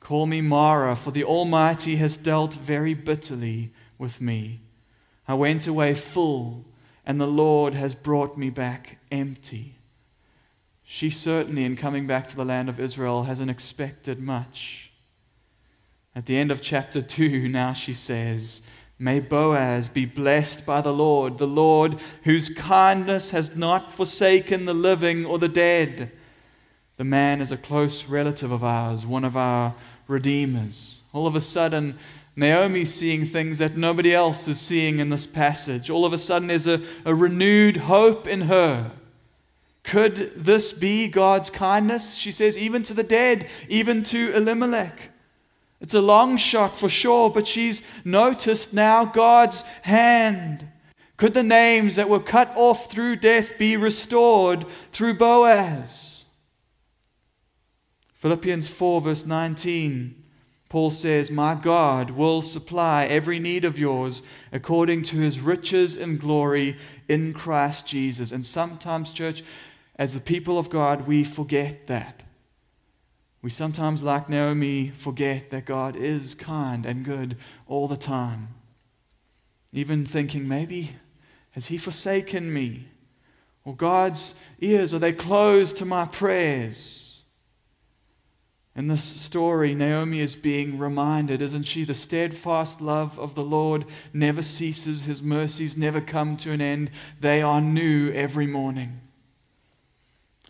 Call 0.00 0.26
me 0.26 0.40
Mara, 0.40 0.94
for 0.94 1.10
the 1.10 1.24
Almighty 1.24 1.96
has 1.96 2.18
dealt 2.18 2.54
very 2.54 2.94
bitterly 2.94 3.72
with 3.98 4.20
me. 4.20 4.60
I 5.26 5.34
went 5.34 5.66
away 5.66 5.94
full, 5.94 6.66
and 7.06 7.20
the 7.20 7.26
Lord 7.26 7.74
has 7.74 7.94
brought 7.94 8.36
me 8.36 8.50
back 8.50 8.98
empty. 9.10 9.78
She 10.84 11.10
certainly, 11.10 11.64
in 11.64 11.76
coming 11.76 12.06
back 12.06 12.28
to 12.28 12.36
the 12.36 12.44
land 12.44 12.68
of 12.68 12.78
Israel, 12.78 13.24
hasn't 13.24 13.50
expected 13.50 14.20
much. 14.20 14.90
At 16.14 16.26
the 16.26 16.36
end 16.36 16.52
of 16.52 16.60
chapter 16.60 17.02
2, 17.02 17.48
now 17.48 17.72
she 17.72 17.92
says, 17.92 18.62
May 18.98 19.18
Boaz 19.18 19.88
be 19.88 20.04
blessed 20.04 20.64
by 20.64 20.80
the 20.80 20.92
Lord, 20.92 21.38
the 21.38 21.46
Lord 21.46 21.98
whose 22.22 22.48
kindness 22.48 23.30
has 23.30 23.56
not 23.56 23.92
forsaken 23.92 24.66
the 24.66 24.74
living 24.74 25.26
or 25.26 25.38
the 25.38 25.48
dead. 25.48 26.12
The 26.96 27.04
man 27.04 27.40
is 27.40 27.50
a 27.50 27.56
close 27.56 28.04
relative 28.04 28.52
of 28.52 28.62
ours, 28.62 29.04
one 29.04 29.24
of 29.24 29.36
our 29.36 29.74
redeemers. 30.06 31.02
All 31.12 31.26
of 31.26 31.34
a 31.34 31.40
sudden, 31.40 31.98
Naomi's 32.36 32.94
seeing 32.94 33.26
things 33.26 33.58
that 33.58 33.76
nobody 33.76 34.12
else 34.12 34.46
is 34.46 34.60
seeing 34.60 35.00
in 35.00 35.10
this 35.10 35.26
passage. 35.26 35.90
All 35.90 36.04
of 36.04 36.12
a 36.12 36.18
sudden, 36.18 36.48
there's 36.48 36.68
a, 36.68 36.80
a 37.04 37.14
renewed 37.14 37.78
hope 37.78 38.28
in 38.28 38.42
her. 38.42 38.92
Could 39.84 40.32
this 40.34 40.72
be 40.72 41.08
God's 41.08 41.50
kindness? 41.50 42.14
She 42.14 42.32
says, 42.32 42.58
even 42.58 42.82
to 42.84 42.94
the 42.94 43.02
dead, 43.02 43.48
even 43.68 44.02
to 44.04 44.32
Elimelech. 44.34 45.10
It's 45.80 45.94
a 45.94 46.00
long 46.00 46.38
shot 46.38 46.76
for 46.76 46.88
sure, 46.88 47.28
but 47.28 47.46
she's 47.46 47.82
noticed 48.04 48.72
now 48.72 49.04
God's 49.04 49.62
hand. 49.82 50.66
Could 51.18 51.34
the 51.34 51.42
names 51.42 51.96
that 51.96 52.08
were 52.08 52.20
cut 52.20 52.50
off 52.56 52.90
through 52.90 53.16
death 53.16 53.58
be 53.58 53.76
restored 53.76 54.64
through 54.92 55.14
Boaz? 55.14 56.26
Philippians 58.14 58.68
4, 58.68 59.02
verse 59.02 59.26
19, 59.26 60.24
Paul 60.70 60.90
says, 60.90 61.30
My 61.30 61.54
God 61.54 62.10
will 62.12 62.40
supply 62.40 63.04
every 63.04 63.38
need 63.38 63.66
of 63.66 63.78
yours 63.78 64.22
according 64.50 65.02
to 65.02 65.18
his 65.18 65.38
riches 65.38 65.94
and 65.94 66.18
glory 66.18 66.78
in 67.06 67.34
Christ 67.34 67.86
Jesus. 67.86 68.32
And 68.32 68.46
sometimes, 68.46 69.10
church, 69.10 69.44
as 69.96 70.14
the 70.14 70.20
people 70.20 70.58
of 70.58 70.70
God, 70.70 71.06
we 71.06 71.24
forget 71.24 71.86
that. 71.86 72.24
We 73.42 73.50
sometimes, 73.50 74.02
like 74.02 74.28
Naomi, 74.28 74.90
forget 74.90 75.50
that 75.50 75.66
God 75.66 75.96
is 75.96 76.34
kind 76.34 76.86
and 76.86 77.04
good 77.04 77.36
all 77.66 77.86
the 77.86 77.96
time. 77.96 78.54
Even 79.72 80.06
thinking, 80.06 80.48
maybe, 80.48 80.96
has 81.50 81.66
He 81.66 81.76
forsaken 81.76 82.52
me? 82.52 82.88
Or 83.64 83.76
God's 83.76 84.34
ears, 84.60 84.92
are 84.94 84.98
they 84.98 85.12
closed 85.12 85.76
to 85.76 85.84
my 85.84 86.06
prayers? 86.06 87.22
In 88.76 88.88
this 88.88 89.04
story, 89.04 89.74
Naomi 89.74 90.20
is 90.20 90.34
being 90.34 90.78
reminded, 90.78 91.40
isn't 91.40 91.64
she? 91.64 91.84
The 91.84 91.94
steadfast 91.94 92.80
love 92.80 93.18
of 93.18 93.34
the 93.34 93.44
Lord 93.44 93.84
never 94.12 94.42
ceases, 94.42 95.04
His 95.04 95.22
mercies 95.22 95.76
never 95.76 96.00
come 96.00 96.36
to 96.38 96.50
an 96.50 96.60
end. 96.60 96.90
They 97.20 97.40
are 97.40 97.60
new 97.60 98.10
every 98.12 98.48
morning. 98.48 99.00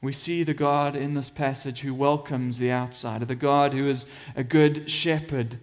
We 0.05 0.13
see 0.13 0.43
the 0.43 0.53
God 0.53 0.97
in 0.97 1.15
this 1.15 1.31
passage 1.31 1.81
who 1.81 1.95
welcomes 1.95 2.59
the 2.59 2.71
outsider, 2.71 3.25
the 3.25 3.35
God 3.35 3.73
who 3.73 3.89
is 3.89 4.05
a 4.37 4.45
good 4.45 4.91
shepherd, 4.91 5.59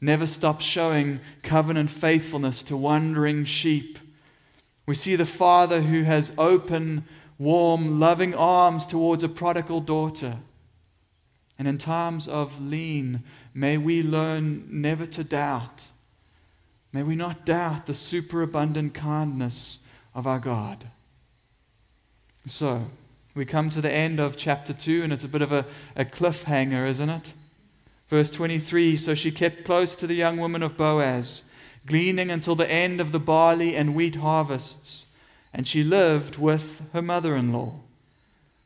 never 0.00 0.28
stops 0.28 0.64
showing 0.64 1.18
covenant 1.42 1.90
faithfulness 1.90 2.62
to 2.62 2.76
wandering 2.76 3.44
sheep. 3.44 3.98
We 4.86 4.94
see 4.94 5.16
the 5.16 5.26
father 5.26 5.82
who 5.82 6.04
has 6.04 6.30
open, 6.38 7.04
warm, 7.36 7.98
loving 7.98 8.32
arms 8.32 8.86
towards 8.86 9.24
a 9.24 9.28
prodigal 9.28 9.80
daughter. 9.80 10.36
And 11.58 11.66
in 11.66 11.76
times 11.76 12.28
of 12.28 12.60
lean, 12.60 13.24
may 13.52 13.76
we 13.76 14.04
learn 14.04 14.68
never 14.70 15.04
to 15.06 15.24
doubt. 15.24 15.88
May 16.92 17.02
we 17.02 17.16
not 17.16 17.44
doubt 17.44 17.86
the 17.86 17.94
superabundant 17.94 18.94
kindness 18.94 19.80
of 20.14 20.28
our 20.28 20.38
God. 20.38 20.86
So, 22.46 22.86
we 23.34 23.44
come 23.44 23.70
to 23.70 23.80
the 23.80 23.92
end 23.92 24.18
of 24.18 24.36
chapter 24.36 24.72
2, 24.72 25.02
and 25.02 25.12
it's 25.12 25.24
a 25.24 25.28
bit 25.28 25.42
of 25.42 25.52
a, 25.52 25.64
a 25.94 26.04
cliffhanger, 26.04 26.86
isn't 26.88 27.10
it? 27.10 27.32
Verse 28.08 28.30
23 28.30 28.96
So 28.96 29.14
she 29.14 29.30
kept 29.30 29.64
close 29.64 29.94
to 29.94 30.06
the 30.06 30.14
young 30.14 30.36
woman 30.36 30.62
of 30.62 30.76
Boaz, 30.76 31.44
gleaning 31.86 32.30
until 32.30 32.56
the 32.56 32.70
end 32.70 33.00
of 33.00 33.12
the 33.12 33.20
barley 33.20 33.76
and 33.76 33.94
wheat 33.94 34.16
harvests, 34.16 35.06
and 35.52 35.66
she 35.66 35.84
lived 35.84 36.36
with 36.36 36.82
her 36.92 37.02
mother 37.02 37.36
in 37.36 37.52
law. 37.52 37.74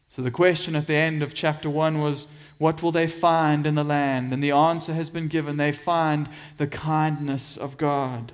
So 0.08 0.22
the 0.22 0.30
question 0.30 0.76
at 0.76 0.86
the 0.86 0.94
end 0.94 1.22
of 1.22 1.34
chapter 1.34 1.68
1 1.68 2.00
was, 2.00 2.26
What 2.58 2.82
will 2.82 2.92
they 2.92 3.06
find 3.06 3.66
in 3.66 3.74
the 3.74 3.84
land? 3.84 4.32
And 4.32 4.42
the 4.42 4.52
answer 4.52 4.94
has 4.94 5.10
been 5.10 5.28
given 5.28 5.56
they 5.56 5.72
find 5.72 6.28
the 6.56 6.66
kindness 6.66 7.56
of 7.56 7.76
God. 7.76 8.32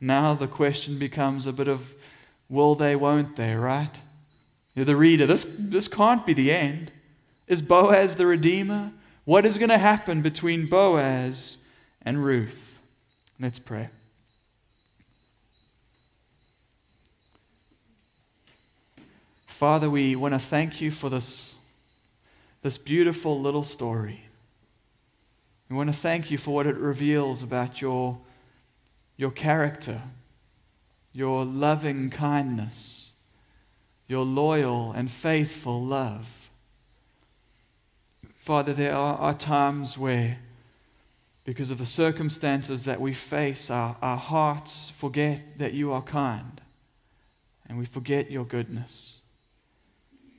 Now 0.00 0.34
the 0.34 0.48
question 0.48 0.98
becomes 0.98 1.46
a 1.46 1.52
bit 1.52 1.68
of, 1.68 1.94
Will 2.48 2.74
they, 2.74 2.96
won't 2.96 3.36
they, 3.36 3.54
right? 3.54 4.00
You're 4.76 4.84
the 4.84 4.94
reader. 4.94 5.26
This, 5.26 5.46
this 5.58 5.88
can't 5.88 6.26
be 6.26 6.34
the 6.34 6.52
end. 6.52 6.92
Is 7.48 7.62
Boaz 7.62 8.16
the 8.16 8.26
Redeemer? 8.26 8.92
What 9.24 9.46
is 9.46 9.56
going 9.56 9.70
to 9.70 9.78
happen 9.78 10.20
between 10.20 10.68
Boaz 10.68 11.58
and 12.02 12.22
Ruth? 12.22 12.78
Let's 13.40 13.58
pray. 13.58 13.88
Father, 19.46 19.88
we 19.88 20.14
want 20.14 20.34
to 20.34 20.38
thank 20.38 20.82
you 20.82 20.90
for 20.90 21.08
this, 21.08 21.56
this 22.60 22.76
beautiful 22.76 23.40
little 23.40 23.62
story. 23.62 24.24
We 25.70 25.76
want 25.76 25.90
to 25.90 25.98
thank 25.98 26.30
you 26.30 26.36
for 26.36 26.50
what 26.50 26.66
it 26.66 26.76
reveals 26.76 27.42
about 27.42 27.80
your, 27.80 28.18
your 29.16 29.30
character, 29.30 30.02
your 31.14 31.46
loving 31.46 32.10
kindness 32.10 33.12
your 34.08 34.24
loyal 34.24 34.92
and 34.92 35.10
faithful 35.10 35.82
love. 35.82 36.26
Father, 38.34 38.72
there 38.72 38.94
are, 38.94 39.16
are 39.18 39.34
times 39.34 39.98
where, 39.98 40.38
because 41.44 41.70
of 41.70 41.78
the 41.78 41.86
circumstances 41.86 42.84
that 42.84 43.00
we 43.00 43.12
face, 43.12 43.70
our, 43.70 43.96
our 44.00 44.16
hearts 44.16 44.92
forget 44.96 45.58
that 45.58 45.72
you 45.72 45.92
are 45.92 46.02
kind 46.02 46.60
and 47.68 47.78
we 47.78 47.84
forget 47.84 48.30
your 48.30 48.44
goodness. 48.44 49.20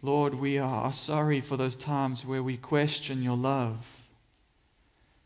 Lord, 0.02 0.36
we 0.36 0.58
are 0.58 0.94
sorry 0.94 1.42
for 1.42 1.58
those 1.58 1.76
times 1.76 2.26
where 2.26 2.44
we 2.44 2.56
question 2.56 3.24
your 3.24 3.36
love, 3.36 3.86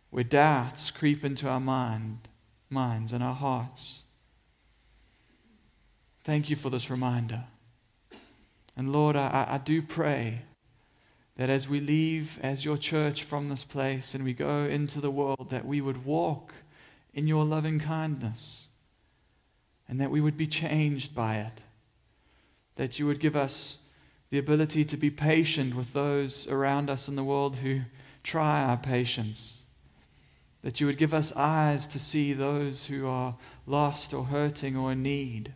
where 0.10 0.24
doubts 0.24 0.90
creep 0.90 1.24
into 1.24 1.48
our 1.48 1.60
mind, 1.60 2.30
minds 2.70 3.14
and 3.14 3.24
our 3.24 3.36
hearts. 3.36 4.04
Thank 6.24 6.50
you 6.50 6.56
for 6.56 6.70
this 6.70 6.90
reminder. 6.90 7.44
And 8.82 8.92
Lord, 8.92 9.16
I, 9.16 9.46
I 9.48 9.58
do 9.60 9.84
pray 9.84 10.42
that 11.38 11.52
as 11.52 11.70
we 11.70 11.80
leave 11.80 12.40
as 12.42 12.66
your 12.66 12.78
church 12.78 13.22
from 13.22 13.48
this 13.48 13.64
place 13.64 14.16
and 14.16 14.24
we 14.24 14.34
go 14.34 14.64
into 14.64 15.00
the 15.00 15.12
world, 15.12 15.50
that 15.52 15.68
we 15.68 15.82
would 15.82 16.04
walk 16.04 16.52
in 17.14 17.28
your 17.28 17.46
loving 17.46 17.80
kindness 17.80 18.70
and 19.88 20.02
that 20.02 20.10
we 20.10 20.20
would 20.20 20.36
be 20.36 20.48
changed 20.48 21.14
by 21.14 21.36
it. 21.36 21.62
That 22.76 22.98
you 22.98 23.06
would 23.06 23.20
give 23.20 23.36
us 23.36 23.78
the 24.32 24.40
ability 24.40 24.84
to 24.86 24.98
be 24.98 25.12
patient 25.12 25.76
with 25.76 25.94
those 25.94 26.48
around 26.48 26.90
us 26.90 27.08
in 27.08 27.16
the 27.16 27.24
world 27.24 27.58
who 27.58 27.82
try 28.24 28.64
our 28.64 28.78
patience. 28.78 29.66
That 30.64 30.82
you 30.82 30.88
would 30.88 30.98
give 30.98 31.14
us 31.14 31.32
eyes 31.36 31.86
to 31.86 32.00
see 32.00 32.34
those 32.34 32.88
who 32.88 33.06
are 33.06 33.36
lost 33.68 34.12
or 34.12 34.24
hurting 34.24 34.76
or 34.76 34.94
in 34.94 35.04
need 35.04 35.54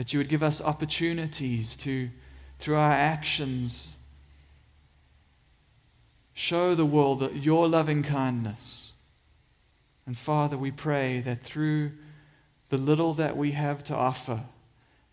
that 0.00 0.14
you 0.14 0.18
would 0.18 0.30
give 0.30 0.42
us 0.42 0.62
opportunities 0.62 1.76
to, 1.76 2.08
through 2.58 2.74
our 2.74 2.90
actions, 2.90 3.96
show 6.32 6.74
the 6.74 6.86
world 6.86 7.20
that 7.20 7.36
your 7.36 7.68
loving 7.68 8.02
kindness. 8.02 8.94
And 10.06 10.16
Father, 10.16 10.56
we 10.56 10.70
pray 10.70 11.20
that 11.20 11.42
through 11.42 11.92
the 12.70 12.78
little 12.78 13.12
that 13.12 13.36
we 13.36 13.52
have 13.52 13.84
to 13.84 13.94
offer, 13.94 14.44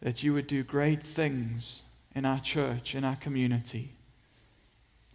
that 0.02 0.23
you 0.23 0.32
would 0.32 0.47
do 0.47 0.63
great 0.63 1.04
things 1.04 1.84
in 2.15 2.23
our 2.23 2.39
church, 2.39 2.95
in 2.95 3.04
our 3.04 3.17
community, 3.17 3.91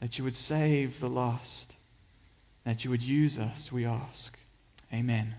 that 0.00 0.18
you 0.18 0.24
would 0.24 0.36
save 0.36 1.00
the 1.00 1.08
lost, 1.08 1.76
that 2.66 2.84
you 2.84 2.90
would 2.90 3.02
use 3.02 3.38
us, 3.38 3.72
we 3.72 3.86
ask. 3.86 4.38
Amen. 4.92 5.36